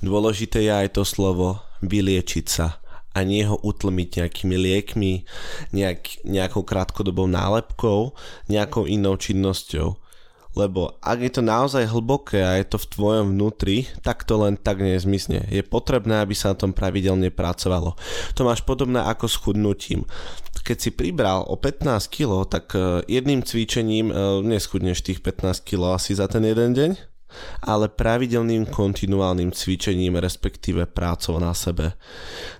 Dôležité 0.00 0.64
je 0.64 0.72
aj 0.72 0.88
to 0.96 1.04
slovo 1.04 1.60
vyliečiť 1.84 2.46
sa 2.48 2.80
a 3.14 3.22
nie 3.22 3.46
ho 3.46 3.54
utlmiť 3.54 4.08
nejakými 4.18 4.56
liekmi, 4.58 5.12
nejak, 5.70 6.26
nejakou 6.26 6.66
krátkodobou 6.66 7.30
nálepkou, 7.30 8.16
nejakou 8.50 8.90
inou 8.90 9.14
činnosťou. 9.14 10.02
Lebo 10.54 10.94
ak 11.02 11.18
je 11.18 11.32
to 11.34 11.42
naozaj 11.42 11.90
hlboké 11.90 12.38
a 12.38 12.54
je 12.62 12.66
to 12.70 12.78
v 12.78 12.90
tvojom 12.94 13.26
vnútri, 13.34 13.90
tak 14.06 14.22
to 14.22 14.38
len 14.38 14.54
tak 14.54 14.78
nezmysne. 14.78 15.50
Je 15.50 15.66
potrebné, 15.66 16.22
aby 16.22 16.30
sa 16.30 16.54
na 16.54 16.56
tom 16.58 16.70
pravidelne 16.70 17.34
pracovalo. 17.34 17.98
To 18.38 18.46
máš 18.46 18.62
podobné 18.62 19.02
ako 19.02 19.26
s 19.26 19.34
chudnutím. 19.34 20.06
Keď 20.64 20.76
si 20.80 20.90
pribral 20.96 21.44
o 21.44 21.60
15 21.60 22.08
kg, 22.08 22.48
tak 22.48 22.72
e, 22.72 23.04
jedným 23.04 23.44
cvičením 23.44 24.08
e, 24.08 24.14
neschudneš 24.48 25.04
tých 25.04 25.20
15 25.20 25.60
kg 25.60 26.00
asi 26.00 26.16
za 26.16 26.24
ten 26.24 26.40
jeden 26.40 26.72
deň, 26.72 26.90
ale 27.68 27.92
pravidelným 27.92 28.72
kontinuálnym 28.72 29.52
cvičením, 29.52 30.16
respektíve 30.16 30.88
prácou 30.88 31.36
na 31.36 31.52
sebe. 31.52 31.92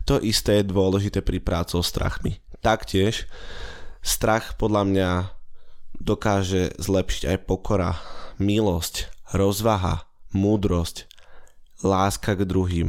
To 0.05 0.21
isté 0.21 0.61
je 0.61 0.69
dôležité 0.69 1.25
pri 1.25 1.40
prácou 1.40 1.81
s 1.81 1.88
strachmi. 1.88 2.45
Taktiež 2.61 3.25
strach 4.05 4.61
podľa 4.61 4.83
mňa 4.85 5.11
dokáže 5.97 6.77
zlepšiť 6.77 7.23
aj 7.33 7.38
pokora, 7.49 7.97
milosť, 8.37 9.09
rozvaha, 9.33 10.05
múdrosť, 10.37 11.09
láska 11.81 12.37
k 12.37 12.45
druhým. 12.45 12.88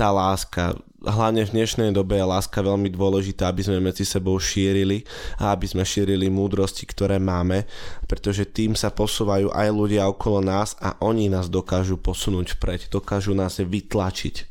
Tá 0.00 0.08
láska 0.08 0.72
hlavne 1.04 1.44
v 1.44 1.60
dnešnej 1.60 1.92
dobe 1.92 2.16
je 2.16 2.24
láska 2.24 2.64
veľmi 2.64 2.88
dôležitá, 2.88 3.52
aby 3.52 3.68
sme 3.68 3.84
medzi 3.84 4.08
sebou 4.08 4.40
šírili 4.40 5.04
a 5.36 5.52
aby 5.52 5.68
sme 5.68 5.84
šírili 5.84 6.32
múdrosti, 6.32 6.88
ktoré 6.88 7.20
máme, 7.20 7.68
pretože 8.08 8.48
tým 8.48 8.72
sa 8.72 8.88
posúvajú 8.88 9.52
aj 9.52 9.68
ľudia 9.68 10.08
okolo 10.08 10.40
nás 10.40 10.72
a 10.80 10.96
oni 11.04 11.28
nás 11.28 11.52
dokážu 11.52 12.00
posunúť 12.00 12.56
vpred, 12.56 12.88
dokážu 12.88 13.36
nás 13.36 13.60
vytlačiť. 13.60 14.48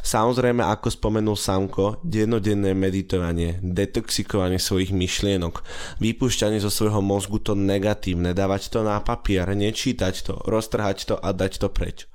Samozrejme, 0.00 0.64
ako 0.64 0.88
spomenul 0.88 1.36
Samko, 1.36 2.00
dennodenné 2.00 2.72
meditovanie, 2.72 3.60
detoxikovanie 3.60 4.56
svojich 4.56 4.96
myšlienok, 4.96 5.60
vypúšťanie 6.00 6.64
zo 6.64 6.72
svojho 6.72 7.04
mozgu 7.04 7.44
to 7.44 7.52
negatívne, 7.52 8.32
dávať 8.32 8.72
to 8.72 8.80
na 8.80 9.04
papier, 9.04 9.52
nečítať 9.52 10.14
to, 10.24 10.40
roztrhať 10.48 11.12
to 11.12 11.14
a 11.20 11.28
dať 11.36 11.60
to 11.60 11.68
preč. 11.68 12.08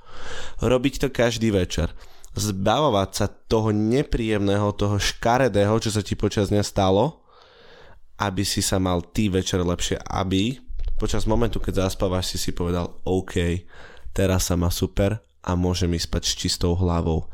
Robiť 0.57 1.05
to 1.05 1.07
každý 1.13 1.53
večer. 1.53 1.93
Zbavovať 2.37 3.09
sa 3.11 3.25
toho 3.25 3.73
nepríjemného, 3.73 4.69
toho 4.77 5.01
škaredého, 5.01 5.73
čo 5.81 5.89
sa 5.89 6.05
ti 6.05 6.13
počas 6.13 6.53
dňa 6.53 6.61
stalo, 6.61 7.25
aby 8.21 8.45
si 8.45 8.61
sa 8.61 8.77
mal 8.77 9.01
ty 9.09 9.29
večer 9.29 9.65
lepšie, 9.65 9.97
aby 10.05 10.57
počas 11.01 11.25
momentu, 11.25 11.57
keď 11.57 11.89
zaspávaš, 11.89 12.33
si 12.33 12.37
si 12.37 12.51
povedal 12.53 12.93
OK, 13.05 13.65
teraz 14.13 14.49
sa 14.49 14.57
má 14.57 14.69
super 14.69 15.17
a 15.41 15.53
môžem 15.53 15.93
ísť 15.97 16.07
spať 16.09 16.23
s 16.25 16.33
čistou 16.37 16.73
hlavou. 16.77 17.29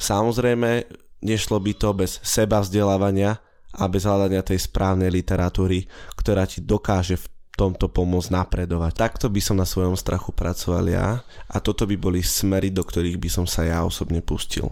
Samozrejme, 0.00 0.88
nešlo 1.24 1.60
by 1.60 1.72
to 1.76 1.90
bez 1.96 2.20
seba 2.24 2.64
vzdelávania 2.64 3.40
a 3.76 3.84
bez 3.88 4.08
hľadania 4.08 4.40
tej 4.44 4.64
správnej 4.64 5.12
literatúry, 5.12 5.84
ktorá 6.16 6.48
ti 6.48 6.64
dokáže 6.64 7.20
v 7.20 7.26
tomto 7.58 7.90
pomôcť 7.90 8.30
napredovať. 8.30 8.94
Takto 8.94 9.26
by 9.26 9.40
som 9.42 9.58
na 9.58 9.66
svojom 9.66 9.98
strachu 9.98 10.30
pracoval 10.30 10.86
ja 10.86 11.26
a 11.50 11.56
toto 11.58 11.82
by 11.90 11.98
boli 11.98 12.22
smery, 12.22 12.70
do 12.70 12.86
ktorých 12.86 13.18
by 13.18 13.26
som 13.26 13.44
sa 13.50 13.66
ja 13.66 13.82
osobne 13.82 14.22
pustil. 14.22 14.70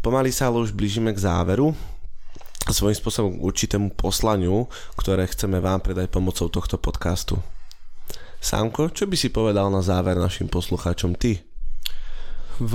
Pomaly 0.00 0.32
sa 0.32 0.48
ale 0.48 0.64
už 0.64 0.72
blížime 0.72 1.12
k 1.12 1.20
záveru 1.20 1.76
svojím 2.68 2.96
spôsobom 2.96 3.32
k 3.36 3.44
určitému 3.44 3.88
poslaniu, 3.96 4.68
ktoré 5.00 5.24
chceme 5.28 5.58
vám 5.58 5.80
predať 5.80 6.12
pomocou 6.12 6.52
tohto 6.52 6.76
podcastu. 6.76 7.40
Sánko, 8.40 8.92
čo 8.92 9.04
by 9.04 9.16
si 9.16 9.28
povedal 9.28 9.68
na 9.68 9.84
záver 9.84 10.16
našim 10.16 10.48
poslucháčom 10.48 11.16
ty? 11.16 11.44
V 12.60 12.72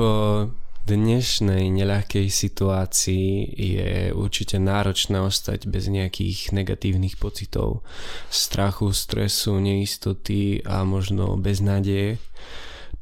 dnešnej 0.86 1.66
neľahkej 1.74 2.30
situácii 2.30 3.58
je 3.58 4.14
určite 4.14 4.62
náročné 4.62 5.18
ostať 5.18 5.66
bez 5.66 5.90
nejakých 5.90 6.54
negatívnych 6.54 7.18
pocitov, 7.18 7.82
strachu, 8.30 8.94
stresu, 8.94 9.58
neistoty 9.58 10.62
a 10.62 10.86
možno 10.86 11.42
beznádeje 11.42 12.22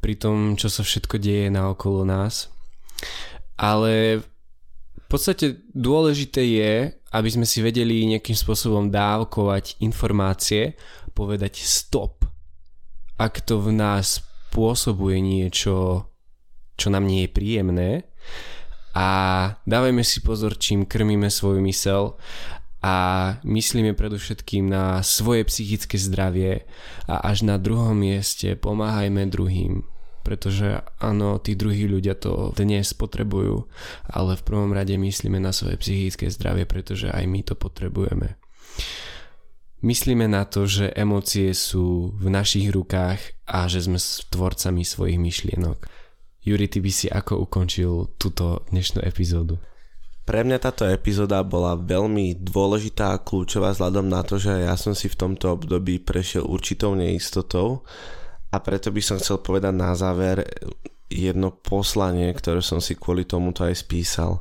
pri 0.00 0.16
tom, 0.16 0.56
čo 0.56 0.72
sa 0.72 0.80
všetko 0.80 1.20
deje 1.20 1.52
na 1.52 1.68
okolo 1.68 2.08
nás. 2.08 2.48
Ale 3.60 4.24
v 4.96 5.06
podstate 5.06 5.68
dôležité 5.76 6.40
je, 6.40 6.72
aby 7.12 7.28
sme 7.28 7.44
si 7.44 7.60
vedeli 7.60 8.08
nejakým 8.08 8.34
spôsobom 8.34 8.88
dávkovať 8.88 9.76
informácie, 9.84 10.80
povedať 11.12 11.60
stop. 11.60 12.24
Ak 13.20 13.44
to 13.44 13.60
v 13.60 13.76
nás 13.76 14.24
pôsobuje 14.50 15.20
niečo 15.20 16.08
čo 16.74 16.90
nám 16.90 17.06
nie 17.06 17.26
je 17.26 17.34
príjemné 17.34 17.90
a 18.94 19.08
dávajme 19.66 20.06
si 20.06 20.22
pozor, 20.22 20.54
čím 20.54 20.86
krmíme 20.86 21.26
svoju 21.26 21.58
mysel 21.66 22.14
a 22.78 22.94
myslíme 23.42 23.98
predovšetkým 23.98 24.70
na 24.70 25.02
svoje 25.02 25.42
psychické 25.50 25.98
zdravie 25.98 26.62
a 27.10 27.26
až 27.26 27.42
na 27.42 27.58
druhom 27.58 27.98
mieste 27.98 28.54
pomáhajme 28.54 29.26
druhým. 29.26 29.82
Pretože 30.24 30.80
áno, 31.02 31.36
tí 31.36 31.52
druhí 31.52 31.84
ľudia 31.84 32.16
to 32.16 32.54
dnes 32.56 32.96
potrebujú, 32.96 33.68
ale 34.08 34.40
v 34.40 34.46
prvom 34.46 34.72
rade 34.72 34.96
myslíme 34.96 35.36
na 35.36 35.52
svoje 35.52 35.76
psychické 35.76 36.32
zdravie, 36.32 36.64
pretože 36.64 37.12
aj 37.12 37.24
my 37.28 37.44
to 37.44 37.58
potrebujeme. 37.58 38.38
Myslíme 39.84 40.24
na 40.24 40.48
to, 40.48 40.64
že 40.64 40.88
emócie 40.96 41.52
sú 41.52 42.16
v 42.16 42.32
našich 42.32 42.72
rukách 42.72 43.20
a 43.44 43.68
že 43.68 43.84
sme 43.84 44.00
tvorcami 44.32 44.80
svojich 44.80 45.20
myšlienok. 45.20 46.03
Juri, 46.44 46.68
ty 46.68 46.84
by 46.84 46.92
si 46.92 47.08
ako 47.08 47.48
ukončil 47.48 48.20
túto 48.20 48.68
dnešnú 48.68 49.00
epizódu? 49.00 49.56
Pre 50.24 50.40
mňa 50.40 50.60
táto 50.60 50.84
epizóda 50.88 51.40
bola 51.44 51.76
veľmi 51.76 52.36
dôležitá 52.36 53.16
a 53.16 53.20
kľúčová 53.20 53.72
vzhľadom 53.72 54.08
na 54.08 54.20
to, 54.24 54.36
že 54.36 54.68
ja 54.68 54.76
som 54.76 54.92
si 54.92 55.08
v 55.08 55.16
tomto 55.16 55.56
období 55.56 56.00
prešiel 56.00 56.44
určitou 56.44 56.92
neistotou 56.96 57.84
a 58.52 58.56
preto 58.60 58.92
by 58.92 59.00
som 59.04 59.16
chcel 59.20 59.40
povedať 59.40 59.72
na 59.72 59.92
záver 59.96 60.44
jedno 61.08 61.52
poslanie, 61.52 62.32
ktoré 62.32 62.64
som 62.64 62.80
si 62.80 62.96
kvôli 62.96 63.28
tomuto 63.28 63.64
aj 63.64 63.84
spísal. 63.84 64.40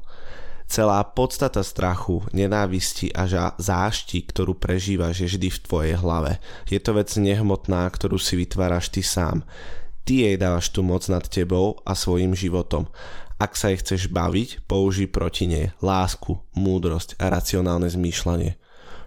Celá 0.68 1.04
podstata 1.04 1.60
strachu, 1.60 2.24
nenávisti 2.32 3.12
a 3.12 3.28
zášti, 3.60 4.24
ktorú 4.24 4.56
prežívaš, 4.56 5.24
je 5.24 5.28
vždy 5.36 5.48
v 5.52 5.60
tvojej 5.68 5.96
hlave. 6.00 6.40
Je 6.72 6.80
to 6.80 6.96
vec 6.96 7.12
nehmotná, 7.20 7.84
ktorú 7.92 8.16
si 8.16 8.40
vytváraš 8.40 8.88
ty 8.88 9.04
sám. 9.04 9.44
Ty 10.04 10.14
jej 10.14 10.36
dávaš 10.36 10.68
tú 10.76 10.84
moc 10.84 11.08
nad 11.08 11.24
tebou 11.24 11.80
a 11.88 11.96
svojim 11.96 12.36
životom. 12.36 12.92
Ak 13.40 13.56
sa 13.56 13.72
jej 13.72 13.80
chceš 13.80 14.12
baviť, 14.12 14.68
použij 14.68 15.08
proti 15.12 15.48
nej 15.48 15.72
lásku, 15.80 16.40
múdrosť 16.56 17.16
a 17.20 17.32
racionálne 17.32 17.88
zmýšľanie. 17.88 18.60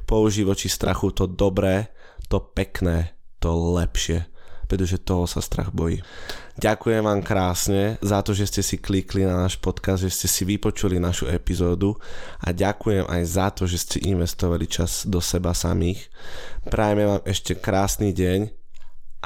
Použij 0.09 0.48
voči 0.48 0.68
strachu 0.72 1.12
to 1.12 1.28
dobré, 1.28 1.92
to 2.28 2.40
pekné, 2.40 3.16
to 3.40 3.52
lepšie, 3.52 4.24
pretože 4.66 5.04
toho 5.04 5.28
sa 5.30 5.44
strach 5.44 5.70
bojí. 5.70 6.02
Ďakujem 6.59 7.04
vám 7.04 7.20
krásne 7.22 8.00
za 8.02 8.24
to, 8.24 8.32
že 8.32 8.48
ste 8.50 8.62
si 8.64 8.76
klikli 8.80 9.22
na 9.28 9.46
náš 9.46 9.61
podcast, 9.61 10.02
že 10.02 10.11
ste 10.11 10.28
si 10.28 10.42
vypočuli 10.48 10.96
našu 10.96 11.28
epizódu 11.28 11.94
a 12.42 12.50
ďakujem 12.50 13.06
aj 13.06 13.22
za 13.24 13.46
to, 13.52 13.68
že 13.68 13.78
ste 13.78 13.98
investovali 14.11 14.66
čas 14.66 15.06
do 15.06 15.20
seba 15.20 15.52
samých. 15.52 16.09
Prajeme 16.66 17.04
vám 17.06 17.22
ešte 17.28 17.54
krásny 17.54 18.11
deň 18.16 18.65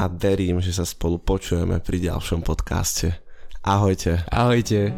a 0.01 0.09
verím, 0.09 0.65
že 0.65 0.73
sa 0.73 0.89
spolu 0.89 1.21
počujeme 1.21 1.77
pri 1.85 2.01
ďalšom 2.09 2.41
podcaste. 2.41 3.21
Ahojte. 3.61 4.25
Ahojte. 4.33 4.97